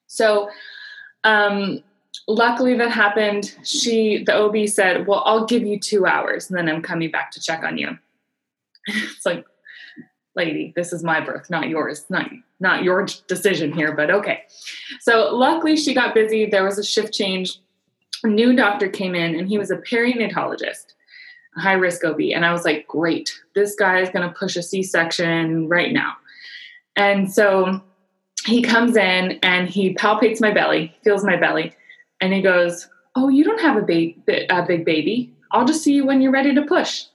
[0.07, 0.49] So,
[1.23, 1.83] um,
[2.27, 3.55] luckily that happened.
[3.63, 7.31] She, the OB said, Well, I'll give you two hours and then I'm coming back
[7.31, 7.97] to check on you.
[8.87, 9.45] it's like,
[10.35, 14.43] lady, this is my birth, not yours, not not your decision here, but okay.
[15.01, 16.45] So luckily she got busy.
[16.45, 17.59] There was a shift change.
[18.23, 20.93] A new doctor came in and he was a perinatologist,
[21.57, 22.19] a high risk OB.
[22.33, 25.93] And I was like, great, this guy is going to push a C section right
[25.93, 26.13] now.
[26.95, 27.81] And so
[28.45, 31.73] he comes in and he palpates my belly, feels my belly,
[32.21, 35.33] and he goes, Oh, you don't have a, ba- a big baby.
[35.51, 37.05] I'll just see you when you're ready to push.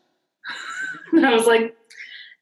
[1.13, 1.77] and I was like,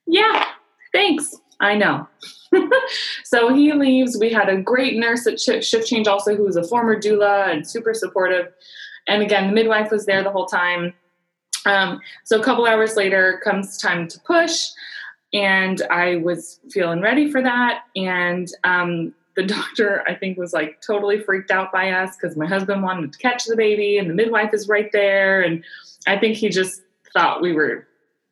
[0.07, 0.47] Yeah,
[0.93, 1.37] thanks.
[1.61, 2.09] I know.
[3.25, 4.17] so he leaves.
[4.19, 7.67] We had a great nurse at Shift Change, also, who was a former doula and
[7.67, 8.53] super supportive.
[9.09, 10.95] And again, the midwife was there the whole time.
[11.67, 14.69] Um, so a couple hours later comes time to push,
[15.33, 17.85] and I was feeling ready for that.
[17.97, 22.47] And um, the doctor, I think, was like totally freaked out by us because my
[22.47, 25.41] husband wanted to catch the baby, and the midwife is right there.
[25.43, 25.65] And
[26.07, 27.87] I think he just thought we were,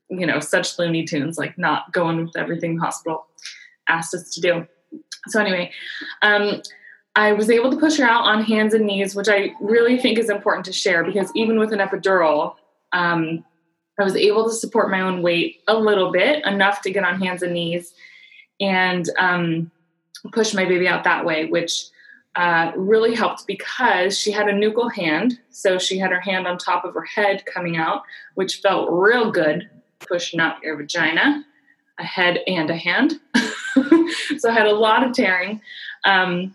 [0.09, 3.27] you know, such Looney Tunes, like not going with everything hospital
[3.91, 4.67] asked us to do.
[5.29, 5.71] So, anyway,
[6.23, 6.63] um,
[7.17, 10.19] I was able to push her out on hands and knees, which I really think
[10.19, 12.55] is important to share because even with an epidural,
[12.93, 13.45] um,
[13.99, 17.21] I was able to support my own weight a little bit, enough to get on
[17.21, 17.93] hands and knees
[18.61, 19.71] and um,
[20.33, 21.87] push my baby out that way, which
[22.37, 25.39] uh, really helped because she had a nuchal hand.
[25.51, 28.03] So she had her hand on top of her head coming out,
[28.35, 31.45] which felt real good, pushing out your vagina,
[31.99, 33.21] a head and a hand.
[34.39, 35.61] so I had a lot of tearing.
[36.05, 36.55] Um,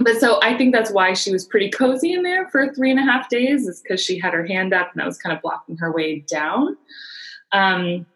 [0.00, 3.00] but so I think that's why she was pretty cozy in there for three and
[3.00, 5.40] a half days, is because she had her hand up and I was kind of
[5.40, 6.76] blocking her way down.
[7.52, 8.06] Um,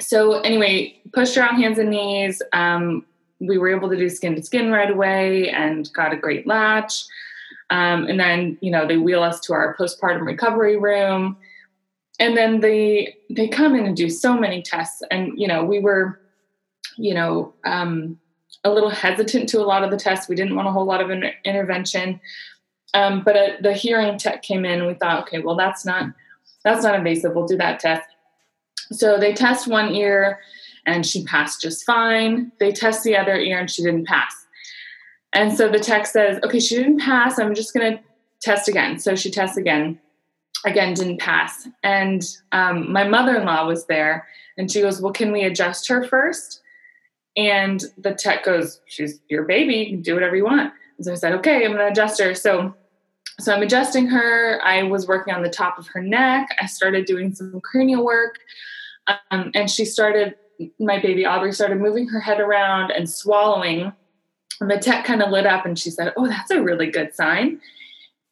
[0.00, 2.40] so anyway, pushed her on hands and knees.
[2.52, 3.04] Um,
[3.40, 7.04] we were able to do skin to skin right away and got a great latch.
[7.70, 11.36] Um, and then you know they wheel us to our postpartum recovery room,
[12.18, 15.02] and then they they come in and do so many tests.
[15.10, 16.20] And you know we were
[16.98, 18.18] you know, um,
[18.64, 20.28] a little hesitant to a lot of the tests.
[20.28, 22.20] We didn't want a whole lot of in- intervention.
[22.92, 24.80] Um, but uh, the hearing tech came in.
[24.80, 26.06] And we thought, okay, well, that's not
[26.64, 27.34] that's not invasive.
[27.34, 28.06] We'll do that test.
[28.90, 30.40] So they test one ear,
[30.86, 32.50] and she passed just fine.
[32.58, 34.34] They test the other ear, and she didn't pass.
[35.32, 37.38] And so the tech says, okay, she didn't pass.
[37.38, 38.02] I'm just going to
[38.40, 38.98] test again.
[38.98, 40.00] So she tests again.
[40.64, 41.68] Again, didn't pass.
[41.84, 45.86] And um, my mother in law was there, and she goes, well, can we adjust
[45.88, 46.62] her first?
[47.38, 50.74] And the tech goes, She's your baby, do whatever you want.
[50.98, 52.34] And so I said, Okay, I'm gonna adjust her.
[52.34, 52.74] So
[53.40, 54.60] so I'm adjusting her.
[54.64, 56.48] I was working on the top of her neck.
[56.60, 58.40] I started doing some cranial work.
[59.30, 60.34] Um, and she started,
[60.80, 63.92] my baby Aubrey started moving her head around and swallowing.
[64.60, 67.14] And the tech kind of lit up and she said, Oh, that's a really good
[67.14, 67.60] sign.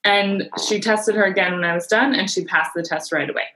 [0.04, 3.30] And she tested her again when I was done and she passed the test right
[3.30, 3.46] away,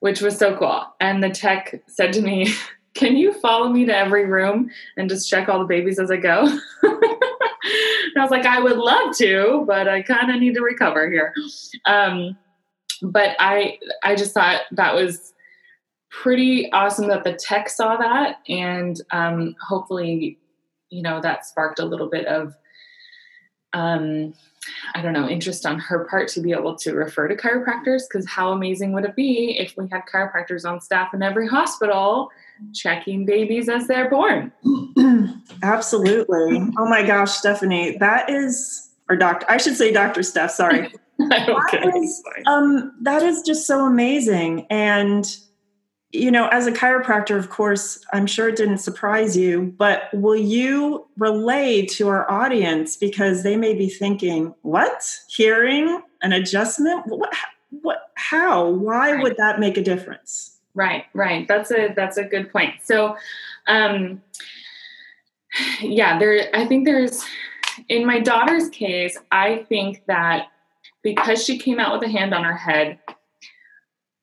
[0.00, 0.86] which was so cool.
[1.00, 2.54] And the tech said to me,
[2.94, 6.16] can you follow me to every room and just check all the babies as I
[6.16, 6.58] go?
[6.84, 11.32] I was like, I would love to, but I kind of need to recover here.
[11.86, 12.36] Um,
[13.00, 15.32] but I, I just thought that was
[16.10, 20.38] pretty awesome that the tech saw that, and um, hopefully,
[20.90, 22.54] you know, that sparked a little bit of,
[23.72, 24.34] um,
[24.94, 28.02] I don't know, interest on her part to be able to refer to chiropractors.
[28.08, 32.30] Because how amazing would it be if we had chiropractors on staff in every hospital?
[32.72, 34.52] checking babies as they're born.
[35.62, 36.60] Absolutely.
[36.78, 40.22] Oh my gosh, Stephanie, that is, or doctor, I should say Dr.
[40.22, 40.92] Steph, sorry.
[41.18, 44.66] that, is, um, that is just so amazing.
[44.70, 45.24] And,
[46.12, 50.36] you know, as a chiropractor, of course, I'm sure it didn't surprise you, but will
[50.36, 55.18] you relay to our audience because they may be thinking, what?
[55.28, 57.06] Hearing an adjustment?
[57.06, 57.34] What?
[57.80, 58.10] What?
[58.16, 58.68] How?
[58.68, 60.58] Why would that make a difference?
[60.74, 61.48] Right, right.
[61.48, 62.74] That's a that's a good point.
[62.82, 63.16] So,
[63.66, 64.22] um,
[65.80, 66.48] yeah, there.
[66.54, 67.24] I think there's
[67.88, 69.16] in my daughter's case.
[69.30, 70.48] I think that
[71.02, 72.98] because she came out with a hand on her head,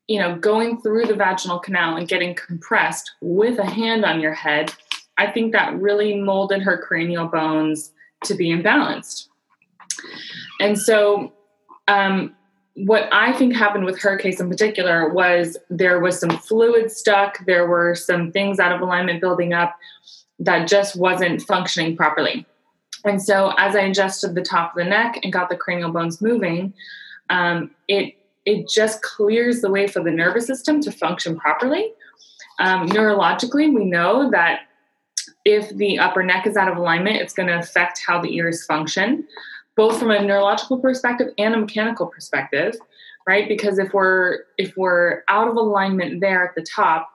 [0.09, 4.33] you know, going through the vaginal canal and getting compressed with a hand on your
[4.33, 4.73] head,
[5.19, 7.91] I think that really molded her cranial bones
[8.23, 9.27] to be imbalanced.
[10.59, 11.31] And so,
[11.87, 12.35] um,
[12.73, 17.45] what I think happened with her case in particular was there was some fluid stuck,
[17.45, 19.75] there were some things out of alignment building up
[20.39, 22.47] that just wasn't functioning properly.
[23.05, 26.19] And so, as I adjusted the top of the neck and got the cranial bones
[26.19, 26.73] moving,
[27.29, 28.15] um, it
[28.49, 31.93] it just clears the way for the nervous system to function properly.
[32.59, 34.61] Um, neurologically, we know that
[35.45, 38.65] if the upper neck is out of alignment, it's going to affect how the ears
[38.65, 39.27] function
[39.75, 42.75] both from a neurological perspective and a mechanical perspective
[43.29, 43.47] right?
[43.47, 47.11] Because if we're if we're out of alignment there at the top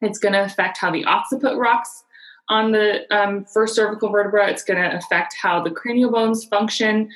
[0.00, 2.02] it's going to affect how the occiput rocks
[2.48, 4.50] on the um, first cervical vertebra.
[4.50, 7.08] It's going to affect how the cranial bones function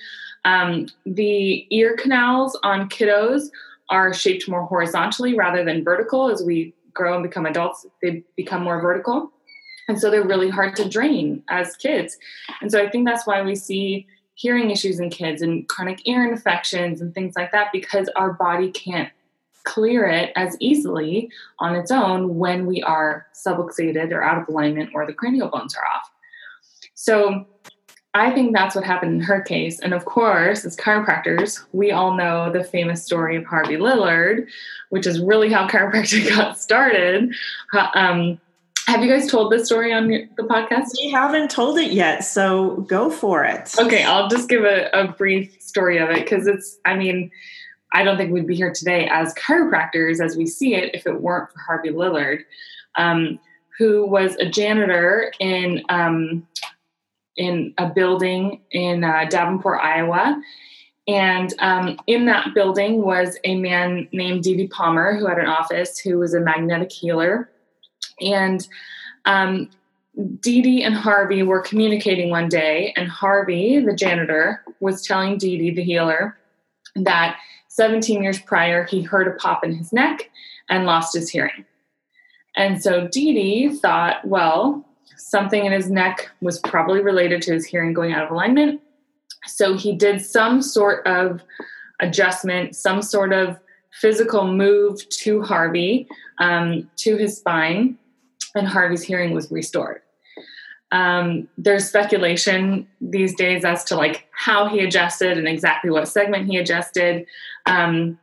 [0.44, 3.48] um, the ear canals on kiddos
[3.90, 6.30] are shaped more horizontally rather than vertical.
[6.30, 9.30] As we grow and become adults they become more vertical.
[9.88, 12.16] And so they're really hard to drain as kids.
[12.60, 16.24] And so i think that's why we see hearing issues in kids and chronic ear
[16.30, 19.10] infections and things like that because our body can't
[19.64, 24.90] clear it as easily on its own when we are subluxated or out of alignment
[24.94, 26.08] or the cranial bones are off.
[26.94, 27.46] So
[28.18, 29.80] I think that's what happened in her case.
[29.80, 34.46] And of course, as chiropractors, we all know the famous story of Harvey Lillard,
[34.90, 37.32] which is really how chiropractic got started.
[37.94, 38.40] Um,
[38.86, 40.86] have you guys told this story on the podcast?
[40.98, 43.74] We haven't told it yet, so go for it.
[43.78, 47.30] Okay, I'll just give a, a brief story of it because it's, I mean,
[47.92, 51.20] I don't think we'd be here today as chiropractors as we see it if it
[51.20, 52.44] weren't for Harvey Lillard,
[52.96, 53.38] um,
[53.78, 56.46] who was a janitor in um,
[57.38, 60.38] in a building in uh, Davenport, Iowa.
[61.06, 64.68] And um, in that building was a man named D.D.
[64.68, 67.50] Palmer who had an office who was a magnetic healer
[68.20, 68.66] and
[69.24, 69.70] um,
[70.40, 75.58] Dee Dee and Harvey were communicating one day, and Harvey, the janitor, was telling Dee
[75.58, 76.36] Dee, the healer,
[76.96, 80.30] that 17 years prior he heard a pop in his neck
[80.68, 81.64] and lost his hearing.
[82.56, 84.84] And so Dee Dee thought, well,
[85.18, 88.80] something in his neck was probably related to his hearing going out of alignment.
[89.46, 91.42] So he did some sort of
[92.00, 93.58] adjustment, some sort of
[93.92, 97.98] physical move to Harvey, um, to his spine,
[98.54, 100.00] and Harvey's hearing was restored.
[100.90, 106.46] Um, there's speculation these days as to like how he adjusted and exactly what segment
[106.46, 107.26] he adjusted.
[107.66, 108.18] Um,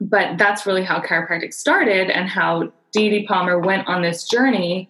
[0.00, 4.88] but that's really how chiropractic started and how Dee Dee Palmer went on this journey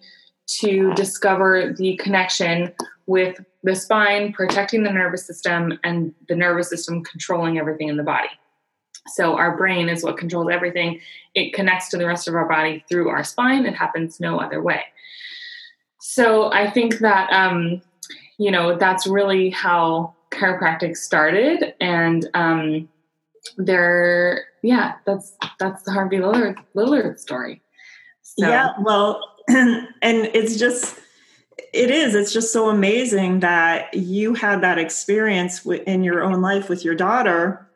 [0.59, 2.73] to discover the connection
[3.05, 8.03] with the spine protecting the nervous system and the nervous system controlling everything in the
[8.03, 8.29] body.
[9.07, 10.99] So our brain is what controls everything.
[11.33, 13.65] It connects to the rest of our body through our spine.
[13.65, 14.83] It happens no other way.
[15.99, 17.81] So I think that um,
[18.37, 22.89] you know that's really how chiropractic started, and um,
[23.57, 27.61] there, yeah, that's that's the Harvey Lillard, Lillard story.
[28.23, 28.47] So.
[28.47, 30.99] Yeah, well, and it's just
[31.73, 36.69] it is it's just so amazing that you had that experience in your own life
[36.69, 37.67] with your daughter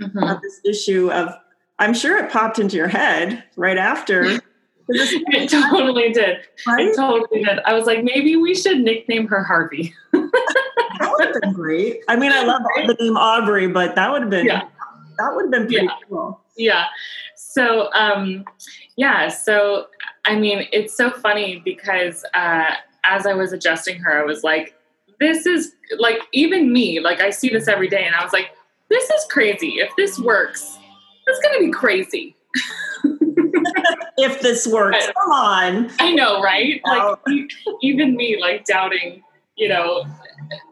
[0.00, 0.40] mm-hmm.
[0.42, 1.34] this issue of
[1.78, 4.24] i'm sure it popped into your head right after
[4.88, 6.88] it totally did right?
[6.88, 11.40] it totally did i was like maybe we should nickname her harvey that would have
[11.40, 14.62] been great i mean i love the name aubrey but that would have been yeah.
[15.18, 15.96] that would have been pretty yeah.
[16.08, 16.86] cool yeah
[17.34, 18.44] so um
[18.96, 19.86] yeah so
[20.24, 24.74] i mean it's so funny because uh as i was adjusting her i was like
[25.20, 28.50] this is like even me like i see this every day and i was like
[28.92, 29.78] this is crazy.
[29.78, 30.78] If this works,
[31.26, 32.36] it's going to be crazy.
[34.18, 35.90] if this works, come on.
[35.98, 36.80] I know, right?
[36.84, 37.18] Like
[37.82, 39.22] even me, like doubting,
[39.56, 40.04] you know.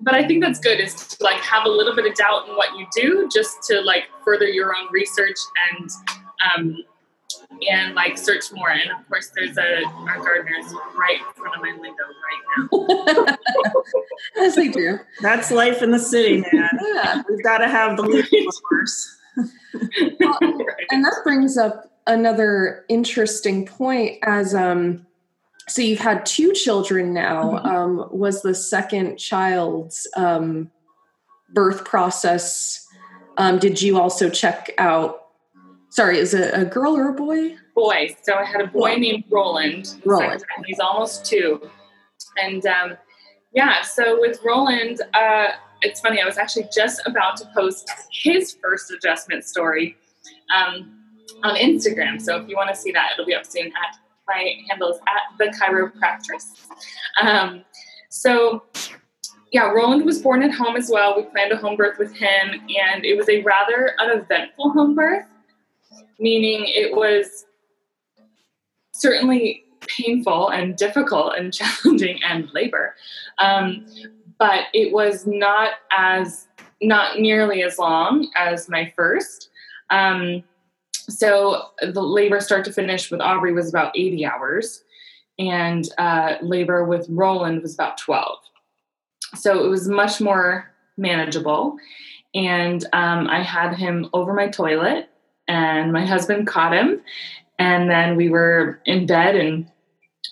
[0.03, 2.57] But I think that's good is to like have a little bit of doubt in
[2.57, 5.39] what you do, just to like further your own research
[5.73, 5.91] and
[6.55, 6.77] um,
[7.69, 8.71] and like search more.
[8.71, 13.37] And of course, there's a our gardeners right in front of my window right now.
[14.45, 14.99] As they do.
[15.21, 16.71] That's life in the city, man.
[16.95, 17.23] Yeah.
[17.29, 19.17] We've got to have the leaf blowers.
[20.21, 20.39] well,
[20.91, 25.07] and that brings up another interesting point as um
[25.69, 27.67] so you've had two children now mm-hmm.
[27.67, 30.71] um was the second child's um
[31.51, 32.89] birth process
[33.37, 35.20] um did you also check out
[35.91, 37.57] sorry, is it a girl or a boy?
[37.75, 38.17] Boy.
[38.23, 40.01] So I had a boy named Roland.
[40.05, 40.45] Roland.
[40.65, 41.71] He's almost two.
[42.43, 42.97] And um,
[43.53, 45.49] yeah, so with Roland, uh,
[45.83, 49.97] it's funny, I was actually just about to post his first adjustment story.
[50.55, 50.97] Um,
[51.43, 52.21] on Instagram.
[52.21, 54.99] So if you want to see that, it'll be up soon at my handle is
[54.99, 56.67] at the chiropractress.
[57.21, 57.65] Um,
[58.09, 58.65] so
[59.53, 61.17] yeah, Roland was born at home as well.
[61.17, 62.61] We planned a home birth with him,
[62.93, 65.27] and it was a rather uneventful home birth,
[66.21, 67.47] meaning it was
[68.93, 72.95] certainly painful and difficult and challenging and labor.
[73.39, 73.87] Um,
[74.39, 76.47] but it was not as
[76.83, 79.51] not nearly as long as my first.
[79.91, 80.45] Um,
[80.93, 84.85] so the labor start to finish with Aubrey was about 80 hours,
[85.39, 88.39] and uh, labor with Roland was about 12.
[89.35, 91.77] So it was much more manageable.
[92.35, 95.10] And um, I had him over my toilet,
[95.51, 97.01] and my husband caught him.
[97.59, 99.69] And then we were in bed and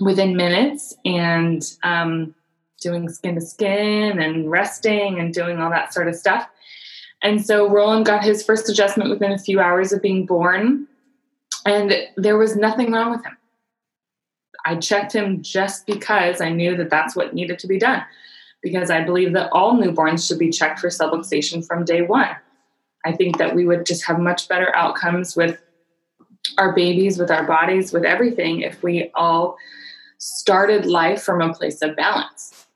[0.00, 2.34] within minutes and um,
[2.80, 6.48] doing skin to skin and resting and doing all that sort of stuff.
[7.20, 10.86] And so Roland got his first adjustment within a few hours of being born,
[11.66, 13.36] and there was nothing wrong with him.
[14.64, 18.04] I checked him just because I knew that that's what needed to be done,
[18.62, 22.36] because I believe that all newborns should be checked for subluxation from day one.
[23.04, 25.60] I think that we would just have much better outcomes with
[26.56, 29.56] our babies, with our bodies, with everything if we all
[30.18, 32.66] started life from a place of balance.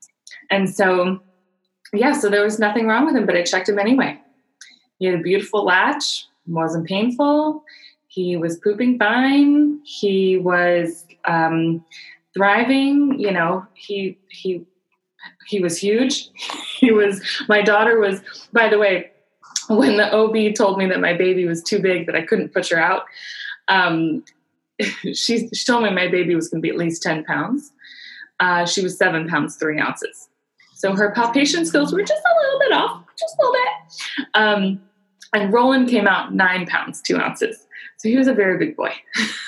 [0.49, 1.19] And so,
[1.93, 4.19] yeah, so there was nothing wrong with him, but I checked him anyway.
[4.99, 7.63] He had a beautiful latch, wasn't painful.
[8.07, 9.79] He was pooping fine.
[9.83, 11.83] He was um,
[12.33, 13.19] thriving.
[13.19, 14.65] You know, he he
[15.47, 16.29] he was huge.
[16.79, 17.21] he was.
[17.49, 18.21] My daughter was.
[18.51, 19.12] By the way,
[19.69, 22.69] when the OB told me that my baby was too big that I couldn't push
[22.71, 23.03] her out,
[23.67, 24.23] um,
[24.79, 27.71] she, she told me my baby was going to be at least ten pounds.
[28.39, 30.29] Uh, she was seven pounds three ounces.
[30.73, 34.27] So her palpation skills were just a little bit off, just a little bit.
[34.33, 34.81] Um,
[35.33, 37.65] and Roland came out nine pounds, two ounces.
[37.97, 38.93] So he was a very big boy,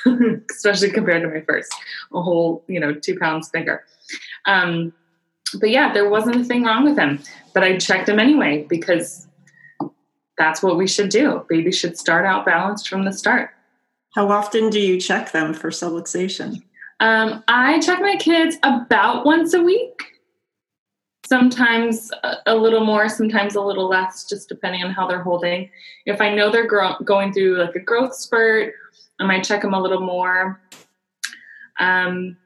[0.49, 1.73] especially compared to my first,
[2.13, 3.83] a whole, you know, two pounds bigger.
[4.45, 4.93] Um,
[5.59, 7.21] but yeah, there wasn't a thing wrong with him.
[7.53, 9.27] But I checked him anyway because
[10.37, 11.45] that's what we should do.
[11.49, 13.51] Babies should start out balanced from the start.
[14.13, 16.63] How often do you check them for subluxation?
[16.99, 20.15] Um, I check my kids about once a week
[21.25, 22.11] sometimes
[22.45, 25.69] a, little more, sometimes a little less, just depending on how they're holding.
[26.05, 28.73] If I know they're gro- going through like a growth spurt,
[29.19, 30.61] I might check them a little more.
[31.79, 32.37] Um,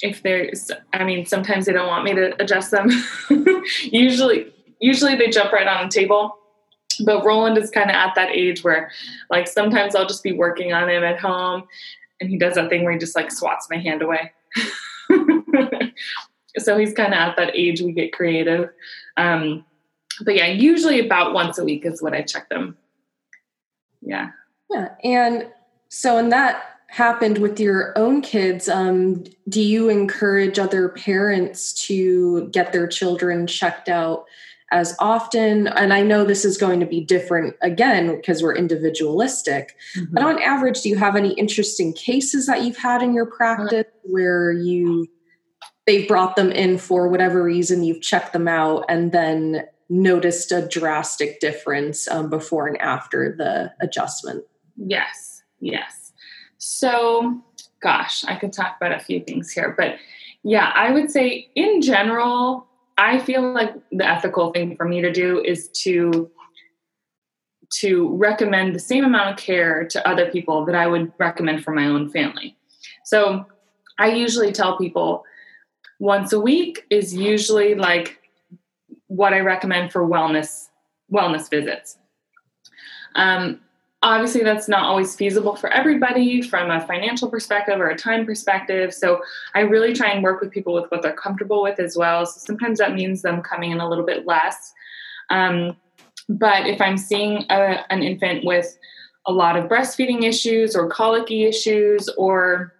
[0.00, 2.90] if there's, I mean, sometimes they don't want me to adjust them.
[3.82, 6.37] usually, usually they jump right on the table.
[7.04, 8.90] But Roland is kind of at that age where,
[9.30, 11.64] like, sometimes I'll just be working on him at home,
[12.20, 14.32] and he does that thing where he just like swats my hand away.
[16.58, 18.70] so he's kind of at that age we get creative.
[19.16, 19.64] Um,
[20.22, 22.76] but yeah, usually about once a week is what I check them.
[24.00, 24.30] Yeah.
[24.70, 24.88] Yeah.
[25.04, 25.48] And
[25.88, 32.48] so, and that happened with your own kids, um, do you encourage other parents to
[32.48, 34.24] get their children checked out
[34.70, 35.68] as often?
[35.68, 40.12] And I know this is going to be different again because we're individualistic, mm-hmm.
[40.14, 43.86] but on average, do you have any interesting cases that you've had in your practice
[44.04, 45.06] where you
[45.88, 50.68] they've brought them in for whatever reason, you've checked them out, and then noticed a
[50.68, 54.44] drastic difference um, before and after the adjustment.
[54.76, 56.12] Yes, yes.
[56.58, 57.42] So,
[57.80, 59.96] gosh, I could talk about a few things here, but
[60.42, 62.67] yeah, I would say in general,
[62.98, 66.30] I feel like the ethical thing for me to do is to
[67.70, 71.72] to recommend the same amount of care to other people that I would recommend for
[71.72, 72.56] my own family.
[73.04, 73.44] So
[73.98, 75.24] I usually tell people
[75.98, 78.18] once a week is usually like
[79.06, 80.68] what I recommend for wellness
[81.12, 81.98] wellness visits.
[83.14, 83.60] Um,
[84.02, 88.94] obviously, that's not always feasible for everybody from a financial perspective or a time perspective.
[88.94, 89.20] So
[89.54, 92.24] I really try and work with people with what they're comfortable with as well.
[92.26, 94.72] So sometimes that means them coming in a little bit less.
[95.30, 95.76] Um,
[96.28, 98.78] but if I'm seeing a, an infant with
[99.26, 102.74] a lot of breastfeeding issues or colicky issues or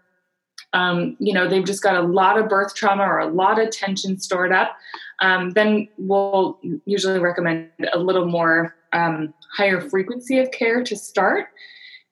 [0.75, 3.71] um, you know they've just got a lot of birth trauma or a lot of
[3.71, 4.77] tension stored up
[5.21, 11.49] um, then we'll usually recommend a little more um, higher frequency of care to start.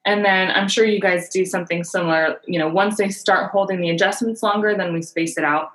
[0.05, 3.81] And then i'm sure you guys do something similar you know once they start holding
[3.81, 5.73] the adjustments longer then we space it out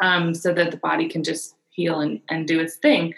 [0.00, 3.14] um, so that the body can just heal and, and do its thing.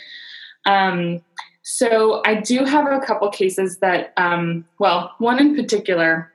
[0.67, 1.23] Um,
[1.63, 6.33] so i do have a couple cases that um, well one in particular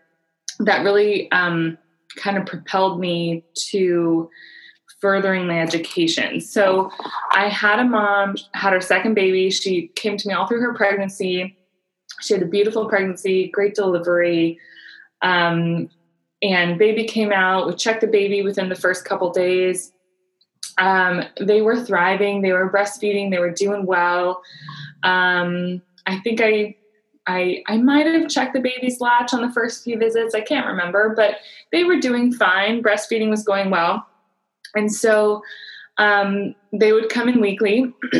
[0.60, 1.78] that really um,
[2.16, 4.30] kind of propelled me to
[5.06, 6.42] furthering my education.
[6.42, 6.90] So
[7.32, 9.52] I had a mom, had her second baby.
[9.52, 11.56] She came to me all through her pregnancy.
[12.22, 14.60] she had a beautiful pregnancy, great delivery.
[15.22, 15.92] Um,
[16.42, 17.68] and baby came out.
[17.68, 19.94] We checked the baby within the first couple days.
[20.80, 22.42] Um, they were thriving.
[22.42, 23.30] They were breastfeeding.
[23.30, 24.42] They were doing well.
[25.04, 26.78] Um, I think I,
[27.28, 30.34] I, I might have checked the baby's latch on the first few visits.
[30.34, 31.36] I can't remember, but
[31.72, 32.82] they were doing fine.
[32.82, 34.08] Breastfeeding was going well,
[34.76, 35.42] and so
[35.98, 37.94] um, they would come in weekly.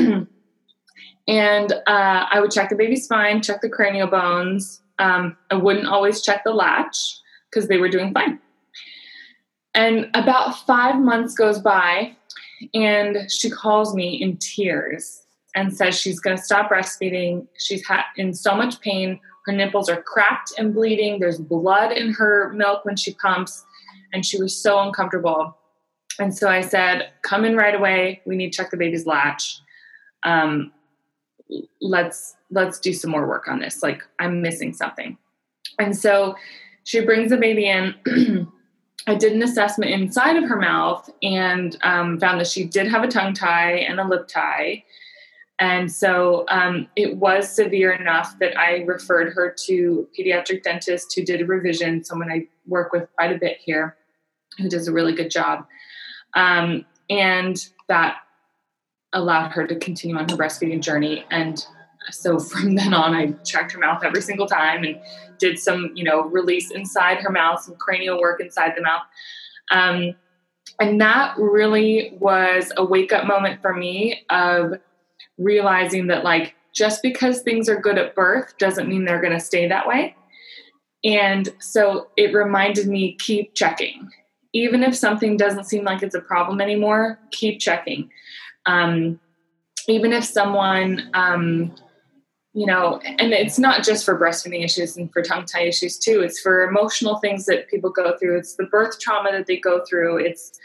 [1.28, 4.82] and uh, I would check the baby's spine, check the cranial bones.
[5.00, 7.18] Um, I wouldn't always check the latch
[7.50, 8.40] because they were doing fine.
[9.74, 12.16] And about five months goes by,
[12.74, 17.48] and she calls me in tears and says she's going to stop breastfeeding.
[17.58, 19.20] She's ha- in so much pain.
[19.46, 21.20] Her nipples are cracked and bleeding.
[21.20, 23.66] There's blood in her milk when she pumps,
[24.14, 25.58] and she was so uncomfortable.
[26.20, 28.22] And so I said, "Come in right away.
[28.26, 29.60] We need to check the baby's latch.
[30.24, 30.72] Um,
[31.82, 33.84] let's let's do some more work on this.
[33.84, 35.18] Like I'm missing something."
[35.80, 36.36] And so
[36.84, 37.96] she brings the baby in.
[39.08, 43.04] I did an assessment inside of her mouth and um, found that she did have
[43.04, 44.84] a tongue tie and a lip tie.
[45.60, 51.24] And so um, it was severe enough that I referred her to pediatric dentist who
[51.24, 53.96] did a revision, someone I work with quite a bit here,
[54.58, 55.66] who does a really good job.
[56.36, 57.58] Um, and
[57.88, 58.18] that
[59.14, 61.26] allowed her to continue on her breastfeeding journey.
[61.32, 61.66] And
[62.12, 65.00] so from then on, I checked her mouth every single time and
[65.40, 69.04] did some, you know, release inside her mouth, some cranial work inside the mouth.
[69.72, 70.16] Um,
[70.80, 74.74] and that really was a wake up moment for me of
[75.38, 79.40] realizing that, like, just because things are good at birth doesn't mean they're going to
[79.40, 80.16] stay that way.
[81.06, 84.10] And so it reminded me keep checking.
[84.56, 88.10] Even if something doesn't seem like it's a problem anymore, keep checking.
[88.66, 89.20] Um,
[89.88, 91.76] even if someone um,
[92.56, 96.22] you know, and it's not just for breastfeeding issues and for tongue tie issues too.
[96.22, 98.38] It's for emotional things that people go through.
[98.38, 100.20] It's the birth trauma that they go through.
[100.20, 100.58] It's,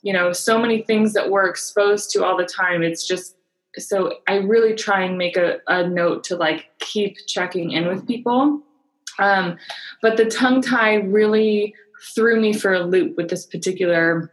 [0.00, 2.82] you know, so many things that we're exposed to all the time.
[2.82, 3.36] It's just,
[3.76, 8.06] so I really try and make a, a note to like keep checking in with
[8.06, 8.62] people.
[9.18, 9.58] Um,
[10.00, 11.74] but the tongue tie really
[12.14, 14.30] threw me for a loop with this particular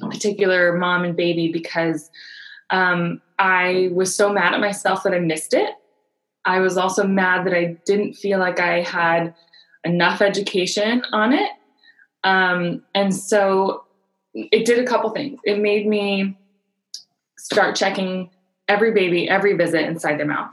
[0.00, 2.10] particular mom and baby because
[2.70, 5.74] um, I was so mad at myself that I missed it
[6.44, 9.34] I was also mad that I didn't feel like I had
[9.84, 11.50] enough education on it.
[12.24, 13.84] Um, and so
[14.34, 15.40] it did a couple things.
[15.44, 16.36] It made me
[17.38, 18.30] start checking
[18.68, 20.50] every baby, every visit inside their mouth,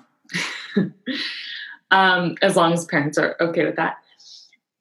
[1.92, 3.98] um, as long as parents are okay with that.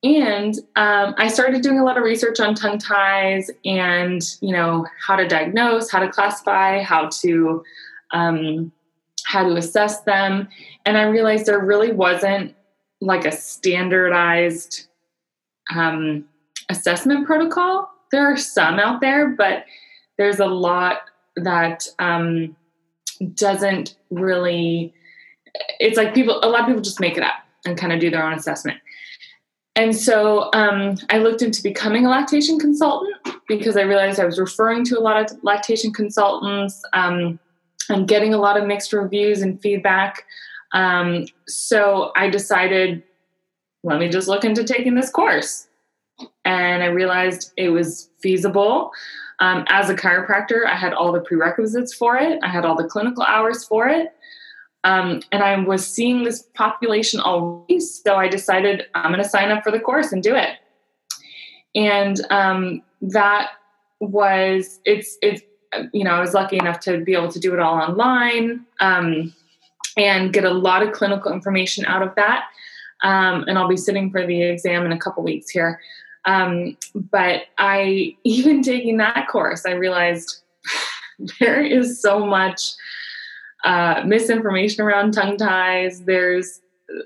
[0.03, 4.86] And um, I started doing a lot of research on tongue ties and, you know,
[5.05, 7.64] how to diagnose, how to classify, how to
[8.12, 8.72] um,
[9.24, 10.49] how to assess them.
[10.86, 12.55] And I realized there really wasn't
[13.01, 14.86] like a standardized
[15.74, 16.24] um,
[16.70, 17.90] assessment protocol.
[18.11, 19.66] There are some out there, but
[20.16, 21.03] there's a lot
[21.36, 22.57] that um,
[23.34, 24.94] doesn't really,
[25.78, 28.11] it's like people, a lot of people just make it up and kind of do
[28.11, 28.78] their own assessment.
[29.79, 33.14] And so um, I looked into becoming a lactation consultant
[33.47, 36.83] because I realized I was referring to a lot of lactation consultants.
[36.95, 37.39] Um,
[38.07, 40.24] getting a lot of mixed reviews and feedback.
[40.72, 43.05] Um, so I decided,
[43.85, 45.68] let me just look into taking this course.
[46.45, 48.91] And I realized it was feasible.
[49.39, 52.89] Um, as a chiropractor, I had all the prerequisites for it, I had all the
[52.89, 54.09] clinical hours for it.
[54.85, 57.81] Um, and I was seeing this population already.
[57.81, 60.51] So I decided I'm going to sign up for the course and do it.
[61.74, 63.51] And um, that
[64.01, 65.43] was it's it's
[65.93, 69.35] you know, I was lucky enough to be able to do it all online um,
[69.97, 72.47] and get a lot of clinical information out of that.
[73.03, 75.81] Um, and I'll be sitting for the exam in a couple weeks here.
[76.24, 80.41] Um, but I, even taking that course, I realized
[81.41, 82.72] there is so much
[83.64, 86.02] uh, misinformation around tongue ties.
[86.02, 86.61] There's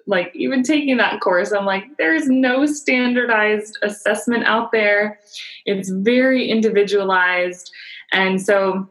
[0.06, 5.18] like even taking that course, I'm like, there's no standardized assessment out there.
[5.66, 7.72] It's very individualized.
[8.12, 8.88] And so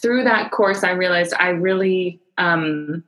[0.00, 3.04] through that course, I realized I really, um,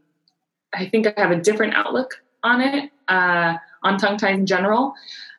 [0.74, 4.94] I think I have a different outlook on it, uh, on tongue ties in general,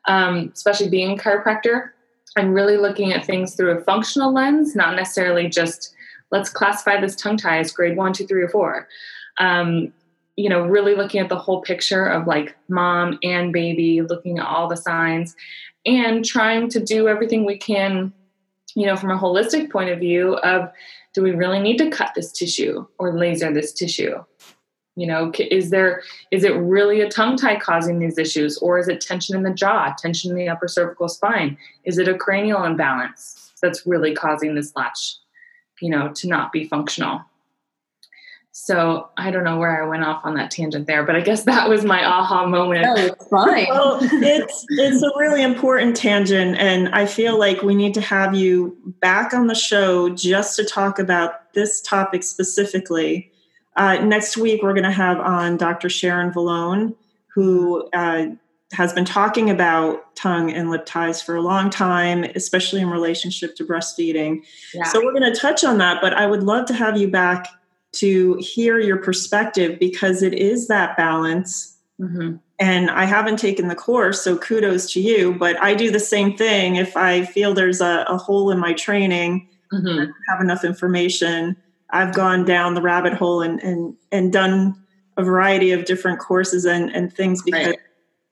[0.07, 1.89] um, especially being a chiropractor.
[2.37, 5.93] I'm really looking at things through a functional lens, not necessarily just
[6.31, 8.87] let's classify this tongue tie as grade one, two, three, or four.
[9.39, 9.93] Um,
[10.35, 14.45] you know, really looking at the whole picture of like mom and baby, looking at
[14.45, 15.35] all the signs,
[15.85, 18.13] and trying to do everything we can
[18.77, 20.71] you know, from a holistic point of view of
[21.15, 24.23] do we really need to cut this tissue or laser this tissue?
[24.97, 26.01] you know is there
[26.31, 29.53] is it really a tongue tie causing these issues or is it tension in the
[29.53, 34.55] jaw tension in the upper cervical spine is it a cranial imbalance that's really causing
[34.55, 35.17] this latch
[35.81, 37.21] you know to not be functional
[38.59, 41.43] so I don't know where I went off on that tangent there, but I guess
[41.43, 42.81] that was my aha moment.
[42.81, 43.67] No, it's fine.
[43.69, 48.33] well, it's it's a really important tangent, and I feel like we need to have
[48.33, 53.31] you back on the show just to talk about this topic specifically.
[53.75, 55.87] Uh, next week, we're going to have on Dr.
[55.87, 56.95] Sharon Vallone,
[57.27, 58.25] who uh,
[58.73, 63.55] has been talking about tongue and lip ties for a long time, especially in relationship
[63.55, 64.43] to breastfeeding.
[64.73, 64.83] Yeah.
[64.83, 67.47] So we're going to touch on that, but I would love to have you back
[67.93, 71.77] to hear your perspective because it is that balance.
[71.99, 72.35] Mm-hmm.
[72.59, 75.33] And I haven't taken the course, so kudos to you.
[75.33, 76.75] But I do the same thing.
[76.75, 80.11] If I feel there's a, a hole in my training, mm-hmm.
[80.27, 81.55] have enough information,
[81.91, 84.75] I've gone down the rabbit hole and and and done
[85.17, 87.79] a variety of different courses and, and things because right.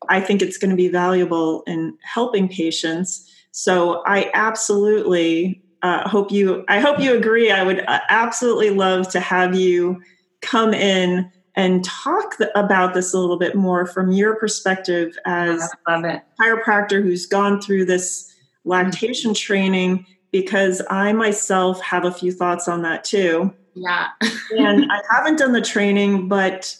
[0.09, 3.29] I think it's going to be valuable in helping patients.
[3.51, 9.07] So I absolutely uh, hope you i hope you agree i would uh, absolutely love
[9.07, 10.01] to have you
[10.41, 15.71] come in and talk th- about this a little bit more from your perspective as
[15.87, 18.33] a chiropractor who's gone through this
[18.63, 19.45] lactation mm-hmm.
[19.45, 24.07] training because i myself have a few thoughts on that too yeah
[24.57, 26.75] and i haven't done the training but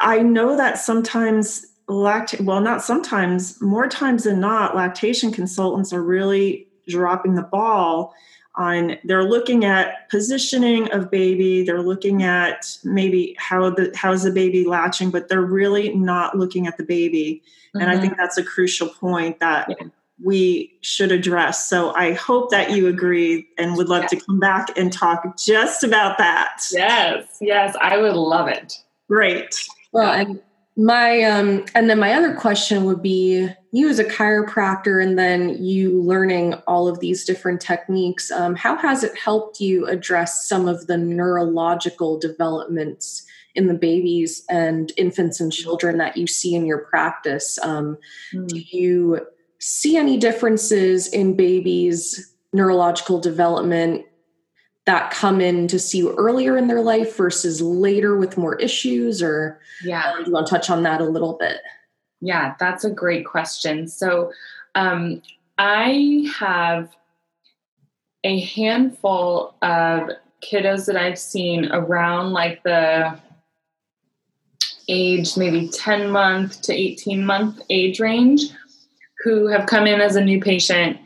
[0.00, 6.02] i know that sometimes lact well not sometimes more times than not lactation consultants are
[6.02, 8.12] really dropping the ball
[8.56, 14.32] on they're looking at positioning of baby they're looking at maybe how the how's the
[14.32, 17.80] baby latching but they're really not looking at the baby mm-hmm.
[17.80, 18.22] and i think mm-hmm.
[18.22, 19.86] that's a crucial point that yeah.
[20.24, 24.08] we should address so i hope that you agree and would love yeah.
[24.08, 29.54] to come back and talk just about that yes yes i would love it great
[29.92, 30.40] well and
[30.76, 35.62] my um and then my other question would be you as a chiropractor and then
[35.62, 40.68] you learning all of these different techniques um, how has it helped you address some
[40.68, 43.24] of the neurological developments
[43.54, 47.96] in the babies and infants and children that you see in your practice um,
[48.34, 48.46] mm.
[48.46, 49.26] do you
[49.58, 54.04] see any differences in babies neurological development
[54.86, 59.22] that come in to see you earlier in their life versus later with more issues
[59.22, 60.14] or yeah.
[60.16, 61.60] do you want to touch on that a little bit?
[62.20, 63.88] Yeah that's a great question.
[63.88, 64.32] So
[64.76, 65.22] um,
[65.58, 66.94] i have
[68.24, 70.10] a handful of
[70.42, 73.18] kiddos that i've seen around like the
[74.88, 78.42] age maybe 10 month to 18 month age range
[79.24, 80.98] who have come in as a new patient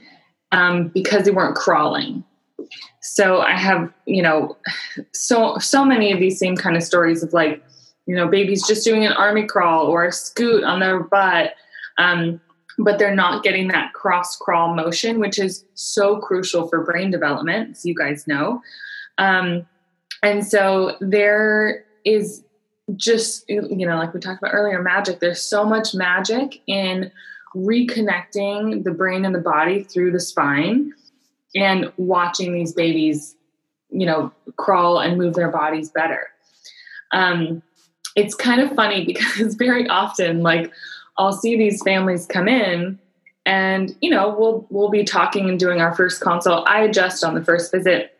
[0.52, 2.24] um, because they weren't crawling
[3.00, 4.56] so i have you know
[5.12, 7.62] so so many of these same kind of stories of like
[8.06, 11.54] you know babies just doing an army crawl or a scoot on their butt
[11.98, 12.40] um,
[12.78, 17.70] but they're not getting that cross crawl motion which is so crucial for brain development
[17.72, 18.62] as you guys know.
[19.18, 19.66] Um,
[20.22, 22.42] and so there is
[22.96, 25.20] just you know like we talked about earlier magic.
[25.20, 27.12] There's so much magic in
[27.54, 30.92] reconnecting the brain and the body through the spine
[31.54, 33.36] and watching these babies,
[33.90, 36.28] you know, crawl and move their bodies better.
[37.12, 37.62] Um,
[38.16, 40.72] it's kind of funny because very often, like,
[41.18, 42.98] I'll see these families come in
[43.46, 46.68] and you know we'll we'll be talking and doing our first consult.
[46.68, 48.16] I adjust on the first visit.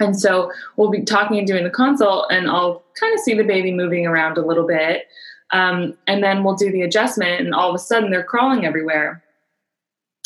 [0.00, 3.42] And so we'll be talking and doing the consult and i'll kind of see the
[3.42, 5.08] baby moving around a little bit.
[5.50, 9.24] Um, and then we'll do the adjustment and all of a sudden they're crawling everywhere.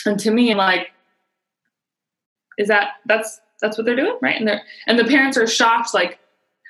[0.05, 0.93] And to me like
[2.63, 4.37] is that that's that's what they're doing right?
[4.37, 6.19] And they're and the parents are shocked like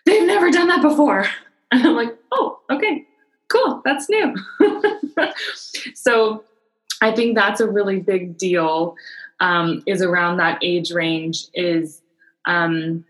[0.07, 1.26] they've never done that before.
[1.74, 3.07] And i'm like oh okay.
[3.49, 3.80] Cool.
[3.84, 4.34] That's new.
[5.95, 6.45] So
[7.01, 8.97] i think that's a really big deal
[9.40, 12.01] um, is around that age range is
[12.45, 13.05] um,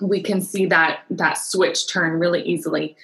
[0.00, 2.96] we can see that that switch turn really easily.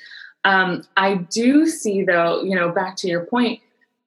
[0.45, 3.61] Um, i do see though you know back to your point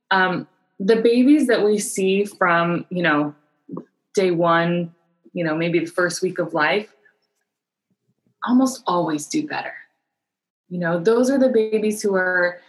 [0.09, 0.47] um,
[0.79, 3.35] the babies that we see from you know
[4.13, 4.93] day one,
[5.33, 6.93] you know, maybe the first week of life,
[8.45, 9.73] almost always do better.
[10.69, 12.59] You know, those are the babies who are,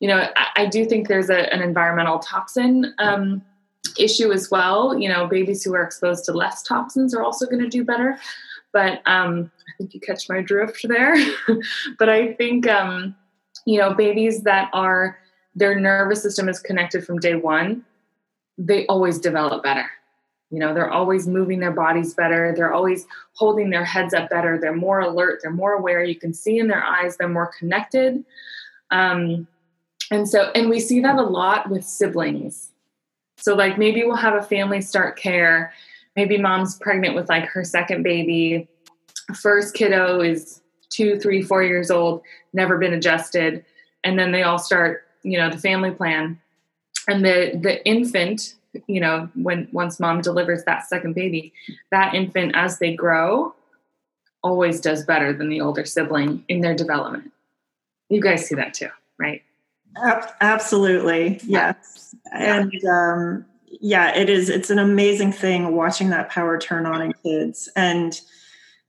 [0.00, 3.42] you know, I, I do think there's a, an environmental toxin um,
[3.98, 4.98] issue as well.
[4.98, 8.18] You know, babies who are exposed to less toxins are also going to do better.
[8.72, 11.14] But um, I think you catch my drift there.
[11.98, 13.14] but I think, um,
[13.66, 15.18] you know, babies that are,
[15.54, 17.84] their nervous system is connected from day one,
[18.56, 19.90] they always develop better
[20.52, 22.52] You know, they're always moving their bodies better.
[22.54, 24.58] They're always holding their heads up better.
[24.60, 25.40] They're more alert.
[25.42, 26.04] They're more aware.
[26.04, 27.16] You can see in their eyes.
[27.16, 28.22] They're more connected.
[28.90, 29.48] Um,
[30.10, 32.70] and so, and we see that a lot with siblings.
[33.38, 35.72] So, like, maybe we'll have a family start care.
[36.16, 38.68] Maybe mom's pregnant with like her second baby.
[39.34, 42.20] First kiddo is two, three, four years old,
[42.52, 43.64] never been adjusted.
[44.04, 46.38] And then they all start, you know, the family plan.
[47.08, 48.56] And the the infant
[48.86, 51.52] you know when once mom delivers that second baby
[51.90, 53.54] that infant as they grow
[54.42, 57.30] always does better than the older sibling in their development.
[58.08, 59.42] You guys see that too right?
[60.40, 62.14] Absolutely yes.
[62.32, 62.60] Yeah.
[62.60, 63.44] and um,
[63.80, 68.20] yeah it is it's an amazing thing watching that power turn on in kids and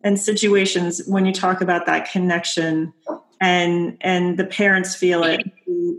[0.03, 2.93] and situations when you talk about that connection
[3.41, 5.41] and and the parents feel it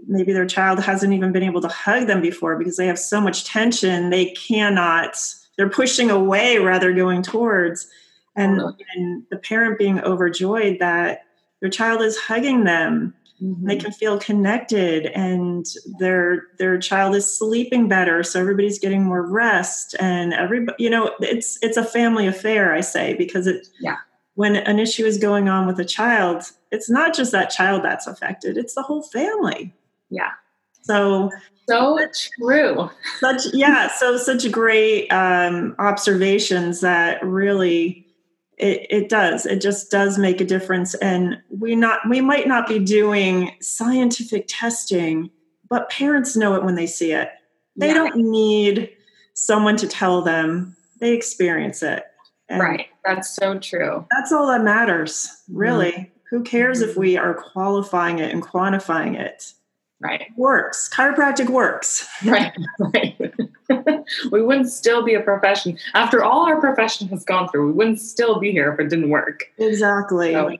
[0.06, 3.20] maybe their child hasn't even been able to hug them before because they have so
[3.20, 5.16] much tension they cannot
[5.56, 7.88] they're pushing away rather going towards.
[8.36, 8.60] And,
[8.96, 11.22] and the parent being overjoyed that
[11.60, 13.14] their child is hugging them.
[13.42, 13.66] Mm-hmm.
[13.66, 15.66] they can feel connected and
[15.98, 21.12] their their child is sleeping better so everybody's getting more rest and everybody you know
[21.18, 23.96] it's it's a family affair i say because it yeah.
[24.34, 28.06] when an issue is going on with a child it's not just that child that's
[28.06, 29.74] affected it's the whole family
[30.14, 30.30] yeah.
[30.82, 31.30] So
[31.68, 31.98] so
[32.38, 32.90] true.
[33.20, 38.06] Such yeah so such great um, observations that really
[38.58, 40.94] it, it does it just does make a difference.
[40.94, 45.30] And we not we might not be doing scientific testing
[45.70, 47.30] but parents know it when they see it.
[47.76, 47.94] They yeah.
[47.94, 48.90] don't need
[49.32, 50.76] someone to tell them.
[51.00, 52.04] They experience it.
[52.48, 52.86] And right.
[53.04, 54.06] That's so true.
[54.10, 55.92] That's all that matters really.
[55.92, 56.36] Mm-hmm.
[56.36, 56.90] who cares mm-hmm.
[56.90, 59.54] if we are qualifying it and quantifying it
[60.04, 60.26] right.
[60.36, 62.06] Works chiropractic works.
[62.24, 63.16] Right right.
[64.30, 68.00] We wouldn't still be a profession after all our profession has gone through we wouldn't
[68.00, 69.44] still be here if it didn't work.
[69.58, 70.32] Exactly.
[70.32, 70.50] So,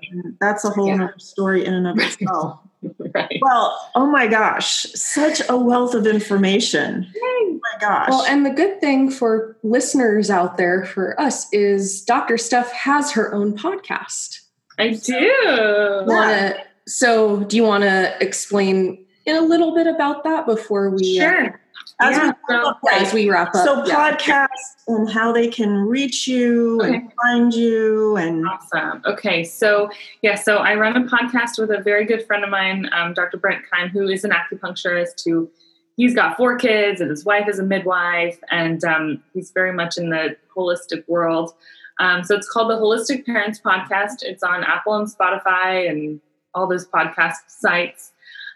[0.41, 1.09] that's a whole yeah.
[1.19, 2.61] story in and of itself.
[3.15, 3.39] Right.
[3.41, 7.07] well oh my gosh such a wealth of information.
[7.17, 8.11] Oh my gosh.
[8.11, 13.11] Well and the good thing for listeners out there for us is dr steph has
[13.13, 14.41] her own podcast.
[14.79, 16.03] I do.
[16.07, 21.21] Wanna, so do you want to explain in a little bit about that before we
[21.21, 21.47] uh, sure.
[21.47, 21.59] Uh,
[22.01, 23.65] as, yeah, we so, as we wrap up.
[23.65, 24.17] So yeah.
[24.17, 24.49] podcasts
[24.89, 26.97] and how they can reach you okay.
[26.97, 29.03] and find you and awesome.
[29.07, 29.91] Okay, so
[30.23, 33.37] yeah, so I run a podcast with a very good friend of mine, um, Dr.
[33.37, 35.51] Brent Keim, who is an acupuncturist who
[35.97, 39.97] he's got four kids and his wife is a midwife and um, he's very much
[39.97, 41.55] in the holistic world.
[42.01, 44.23] Um, so it's called the Holistic Parents Podcast.
[44.23, 46.21] It's on Apple and Spotify and
[46.55, 48.13] all those podcast sites.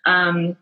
[0.08, 0.56] Um,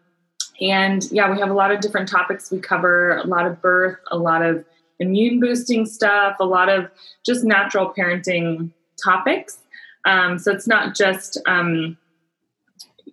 [0.61, 3.99] and yeah, we have a lot of different topics we cover a lot of birth,
[4.11, 4.65] a lot of
[4.99, 6.91] immune boosting stuff, a lot of
[7.25, 8.73] just natural parenting
[9.03, 9.59] topics.
[10.05, 11.97] Um, so it's not just, um,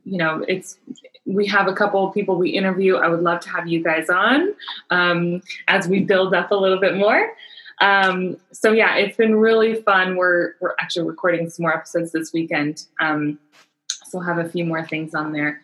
[0.04, 0.78] you know, it's,
[1.26, 2.96] we have a couple of people we interview.
[2.96, 4.54] I would love to have you guys on
[4.90, 7.34] um, as we build up a little bit more.
[7.82, 10.16] Um, so yeah, it's been really fun.
[10.16, 13.40] We're we're actually recording some more episodes this weekend, um,
[13.88, 15.63] so we'll have a few more things on there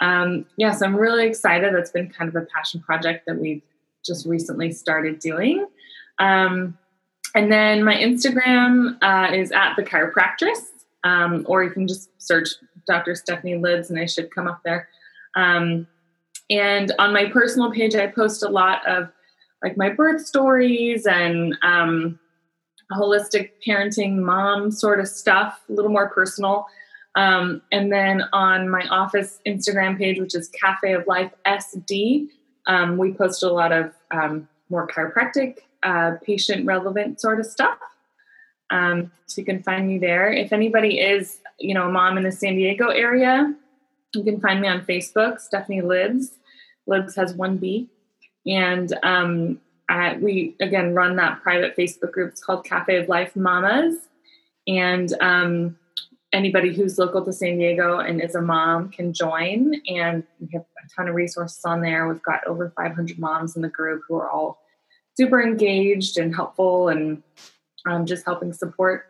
[0.00, 1.74] um, yeah, so I'm really excited.
[1.74, 3.62] That's been kind of a passion project that we've
[4.04, 5.66] just recently started doing.
[6.18, 6.78] Um,
[7.34, 10.64] and then my Instagram uh, is at the chiropractress,
[11.04, 12.48] um, or you can just search
[12.86, 13.14] Dr.
[13.14, 14.88] Stephanie Libs and I should come up there.
[15.36, 15.86] Um,
[16.50, 19.10] and on my personal page, I post a lot of
[19.62, 22.18] like my birth stories and um,
[22.92, 26.66] holistic parenting mom sort of stuff, a little more personal.
[27.18, 32.28] Um, and then on my office Instagram page, which is Cafe of Life SD,
[32.66, 37.78] um, we post a lot of um, more chiropractic, uh, patient relevant sort of stuff.
[38.70, 40.30] Um, so you can find me there.
[40.30, 43.52] If anybody is, you know, a mom in the San Diego area,
[44.14, 46.30] you can find me on Facebook, Stephanie Libs.
[46.86, 47.88] Libs has one B.
[48.46, 49.60] And um,
[50.20, 52.30] we, again, run that private Facebook group.
[52.30, 53.96] It's called Cafe of Life Mamas.
[54.68, 55.76] And um,
[56.32, 59.74] anybody who's local to San Diego and is a mom can join.
[59.88, 62.08] And we have a ton of resources on there.
[62.08, 64.60] We've got over 500 moms in the group who are all
[65.16, 67.22] super engaged and helpful and
[67.86, 69.06] um, just helping support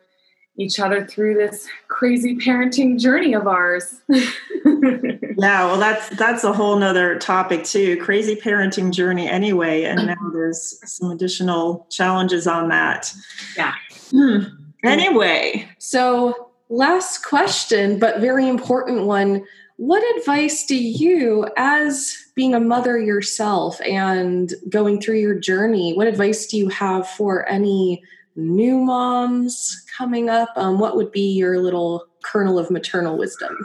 [0.57, 4.01] each other through this crazy parenting journey of ours.
[4.09, 7.97] yeah, well that's that's a whole nother topic too.
[7.99, 9.85] Crazy parenting journey anyway.
[9.85, 13.12] And now there's some additional challenges on that.
[13.57, 13.75] Yeah.
[14.11, 14.41] Hmm.
[14.83, 15.69] Anyway.
[15.79, 19.45] So last question, but very important one.
[19.77, 26.09] what advice do you, as being a mother yourself and going through your journey, what
[26.09, 28.03] advice do you have for any
[28.35, 30.49] new moms coming up?
[30.57, 33.57] Um, what would be your little kernel of maternal wisdom?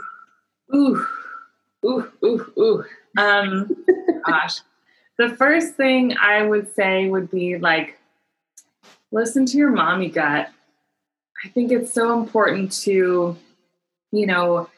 [0.72, 1.04] Ooh,
[1.84, 2.84] ooh, ooh, ooh.
[3.20, 3.84] Um,
[4.26, 4.60] gosh.
[5.18, 7.98] The first thing I would say would be like,
[9.10, 10.48] listen to your mommy gut.
[11.44, 13.36] I think it's so important to,
[14.12, 14.68] you know,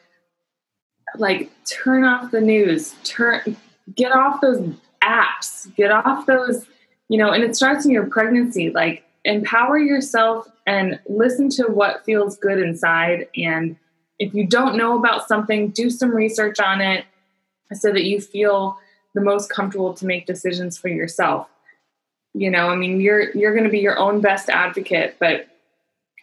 [1.15, 3.55] like turn off the news, turn
[3.95, 6.65] get off those apps, get off those,
[7.07, 8.69] you know, and it starts in your pregnancy.
[8.69, 13.27] Like empower yourself and listen to what feels good inside.
[13.37, 13.77] And
[14.19, 17.05] if you don't know about something, do some research on it
[17.73, 18.77] so that you feel
[19.15, 21.47] the most comfortable to make decisions for yourself.
[22.33, 25.47] You know, I mean, you're you're going to be your own best advocate, but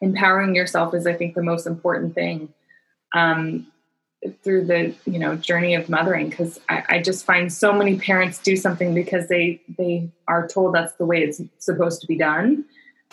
[0.01, 2.53] empowering yourself is, I think, the most important thing.
[3.15, 3.69] Um,
[4.43, 8.39] through the you know journey of mothering because I, I, just find so many parents
[8.39, 12.65] do something because they they are told that's the way it's supposed to be done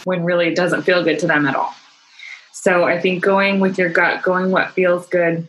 [0.06, 1.74] when really it doesn't feel good to them at all
[2.54, 5.48] so i think going with your gut going what feels good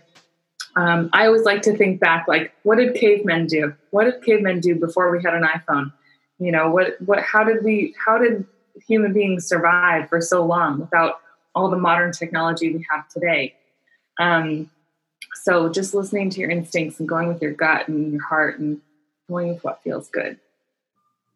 [0.77, 4.59] um, i always like to think back like what did cavemen do what did cavemen
[4.59, 5.93] do before we had an iphone
[6.39, 8.45] you know what what how did we how did
[8.87, 11.21] human beings survive for so long without
[11.55, 13.55] all the modern technology we have today
[14.19, 14.71] um,
[15.35, 18.81] so just listening to your instincts and going with your gut and your heart and
[19.29, 20.39] going with what feels good.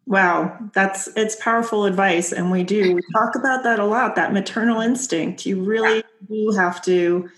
[0.06, 4.14] Wow, that's it's powerful advice, and we do we talk about that a lot.
[4.14, 7.28] That maternal instinct, you really do have to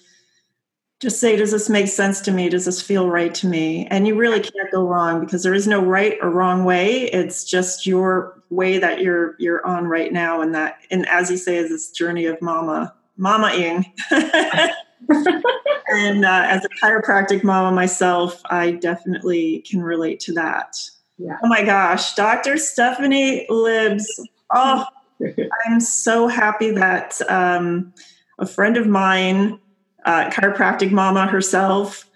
[1.00, 2.48] just say, "Does this make sense to me?
[2.48, 5.66] Does this feel right to me?" And you really can't go wrong because there is
[5.66, 7.04] no right or wrong way.
[7.04, 11.36] It's just your way that you're you're on right now, and that and as you
[11.36, 13.84] say, is this journey of mama, mama-ing.
[15.88, 20.76] and uh, as a chiropractic mama myself, I definitely can relate to that.
[21.18, 21.36] Yeah.
[21.42, 22.56] Oh my gosh, Dr.
[22.56, 24.06] Stephanie Libs.
[24.52, 24.84] Oh,
[25.66, 27.92] I'm so happy that um,
[28.38, 29.58] a friend of mine,
[30.04, 32.08] uh, chiropractic mama herself,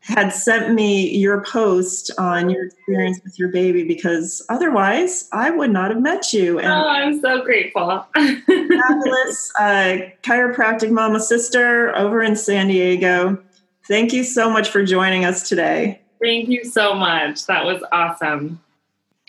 [0.00, 5.70] had sent me your post on your experience with your baby because otherwise I would
[5.70, 6.58] not have met you.
[6.58, 8.06] And oh, I'm so grateful.
[8.14, 13.42] fabulous uh, chiropractic mama sister over in San Diego.
[13.86, 16.00] Thank you so much for joining us today.
[16.22, 17.46] Thank you so much.
[17.46, 18.60] That was awesome.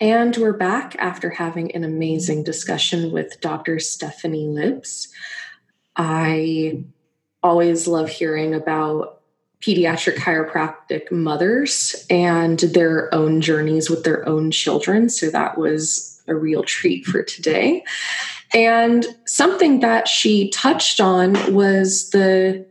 [0.00, 3.78] And we're back after having an amazing discussion with Dr.
[3.78, 5.08] Stephanie Libs.
[5.96, 6.84] I
[7.42, 9.20] always love hearing about
[9.60, 15.08] pediatric chiropractic mothers and their own journeys with their own children.
[15.08, 17.84] So that was a real treat for today.
[18.54, 22.66] And something that she touched on was the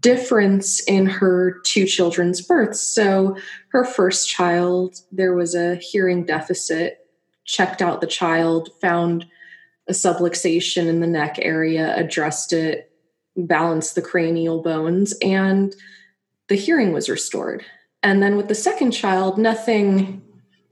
[0.00, 2.80] difference in her two children's births.
[2.80, 3.36] So,
[3.68, 7.06] her first child, there was a hearing deficit,
[7.44, 9.26] checked out the child, found
[9.88, 12.91] a subluxation in the neck area, addressed it,
[13.36, 15.74] balanced the cranial bones, and
[16.48, 17.64] the hearing was restored.
[18.02, 20.22] And then with the second child, nothing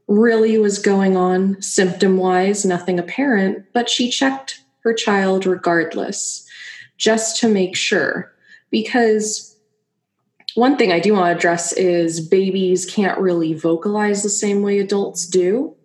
[0.07, 6.45] really was going on symptom wise, nothing apparent, but she checked her child regardless,
[6.97, 8.33] just to make sure.
[8.69, 9.55] Because
[10.55, 14.79] one thing I do want to address is babies can't really vocalize the same way
[14.79, 15.75] adults do.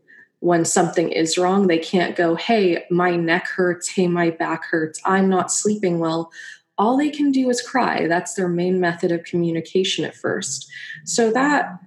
[0.41, 3.89] When something is wrong, they can't go, Hey, my neck hurts.
[3.89, 5.01] Hey, my back hurts.
[5.05, 6.31] I'm not sleeping well
[6.79, 8.07] all they can do is cry.
[8.07, 10.71] That's their main method of communication at first.
[11.05, 11.79] So that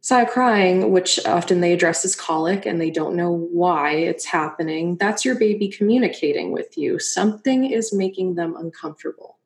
[0.00, 4.96] side crying, which often they address as colic and they don't know why it's happening,
[4.96, 6.98] that's your baby communicating with you.
[6.98, 9.38] Something is making them uncomfortable.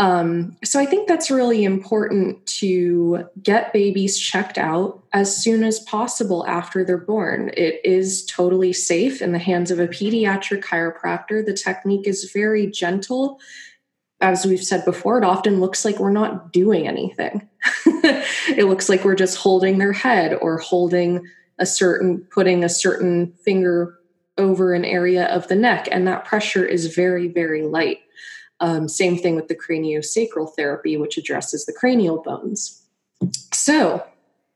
[0.00, 5.80] Um, so I think that's really important to get babies checked out as soon as
[5.80, 7.50] possible after they're born.
[7.56, 11.44] It is totally safe in the hands of a pediatric chiropractor.
[11.44, 13.40] The technique is very gentle
[14.20, 17.48] as we've said before, it often looks like we're not doing anything.
[17.86, 21.26] it looks like we're just holding their head or holding
[21.58, 23.98] a certain, putting a certain finger
[24.36, 27.98] over an area of the neck, and that pressure is very, very light.
[28.60, 32.82] Um, same thing with the craniosacral therapy, which addresses the cranial bones.
[33.52, 34.04] So,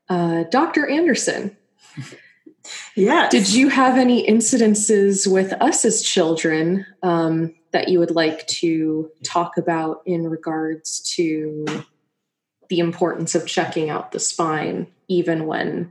[0.09, 0.89] uh, Dr.
[0.89, 1.57] Anderson,
[2.97, 8.47] yeah, did you have any incidences with us as children um, that you would like
[8.47, 11.67] to talk about in regards to
[12.69, 15.91] the importance of checking out the spine, even when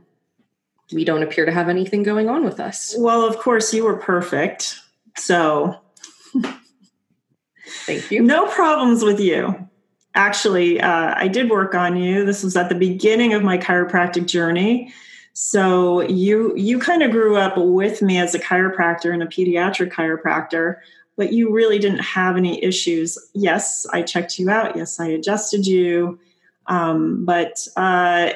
[0.92, 2.94] we don't appear to have anything going on with us?
[2.98, 4.78] Well, of course, you were perfect.
[5.16, 5.78] So,
[7.86, 8.22] thank you.
[8.22, 9.68] No problems with you.
[10.14, 12.24] actually, uh, I did work on you.
[12.24, 14.92] This was at the beginning of my chiropractic journey.
[15.34, 19.90] So you you kind of grew up with me as a chiropractor and a pediatric
[19.90, 20.76] chiropractor,
[21.22, 23.16] but you really didn't have any issues.
[23.32, 24.74] Yes, I checked you out.
[24.74, 26.18] Yes, I adjusted you.
[26.66, 28.30] Um, but uh,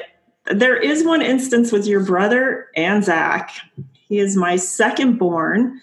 [0.45, 3.51] there is one instance with your brother and Zach.
[3.91, 5.81] He is my second born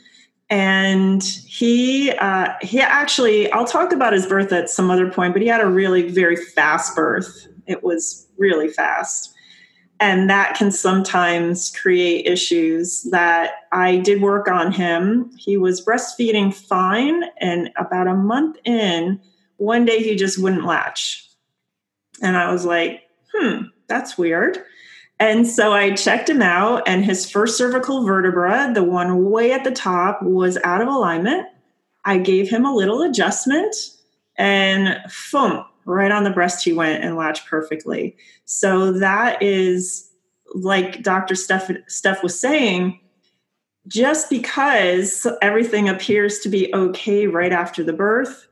[0.48, 5.40] and he uh, he actually i'll talk about his birth at some other point but
[5.40, 9.33] he had a really very fast birth it was really fast
[10.04, 15.30] and that can sometimes create issues that i did work on him.
[15.38, 19.18] He was breastfeeding fine and about a month in
[19.56, 21.26] one day he just wouldn't latch.
[22.22, 23.02] And i was like
[23.32, 24.58] hmm that's weird.
[25.20, 29.62] And so I checked him out, and his first cervical vertebra, the one way at
[29.62, 31.46] the top, was out of alignment.
[32.04, 33.76] I gave him a little adjustment,
[34.36, 34.98] and
[35.30, 38.16] boom, right on the breast he went and latched perfectly.
[38.44, 40.10] So that is
[40.54, 41.34] like Dr.
[41.34, 43.00] Steph, Steph was saying,
[43.86, 48.46] just because everything appears to be okay right after the birth,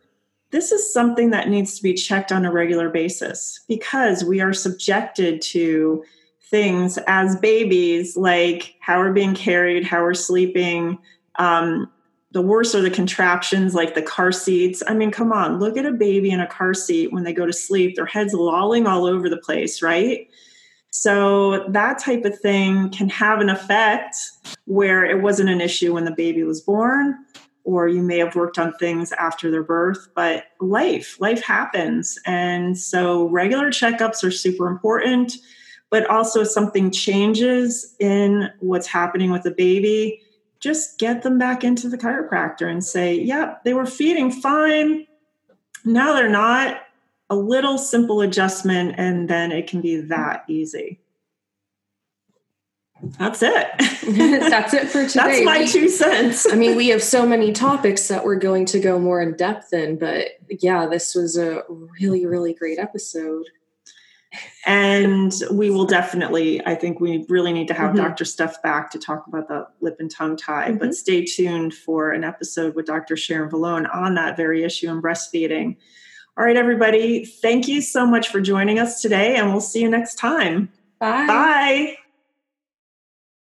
[0.50, 4.52] this is something that needs to be checked on a regular basis because we are
[4.52, 6.04] subjected to
[6.50, 10.98] things as babies, like how we're being carried, how we're sleeping.
[11.36, 11.90] Um,
[12.32, 14.82] the worst are the contraptions, like the car seats.
[14.86, 17.46] I mean, come on, look at a baby in a car seat when they go
[17.46, 20.28] to sleep, their head's lolling all over the place, right?
[20.90, 24.16] So that type of thing can have an effect
[24.66, 27.16] where it wasn't an issue when the baby was born,
[27.64, 32.18] or you may have worked on things after their birth, but life, life happens.
[32.26, 35.34] And so regular checkups are super important
[35.92, 40.22] but also if something changes in what's happening with the baby,
[40.62, 45.06] just get them back into the chiropractor and say, yep, yeah, they were feeding fine.
[45.84, 46.80] Now they're not.
[47.30, 51.00] A little simple adjustment, and then it can be that easy.
[53.18, 53.68] That's it.
[54.50, 55.42] That's it for today.
[55.42, 56.46] That's my two cents.
[56.50, 59.72] I mean, we have so many topics that we're going to go more in depth
[59.72, 60.28] in, but
[60.60, 63.46] yeah, this was a really, really great episode
[64.66, 68.04] and we will definitely i think we really need to have mm-hmm.
[68.04, 70.78] dr steph back to talk about the lip and tongue tie mm-hmm.
[70.78, 75.02] but stay tuned for an episode with dr sharon vallone on that very issue in
[75.02, 75.76] breastfeeding
[76.36, 79.90] all right everybody thank you so much for joining us today and we'll see you
[79.90, 81.96] next time bye bye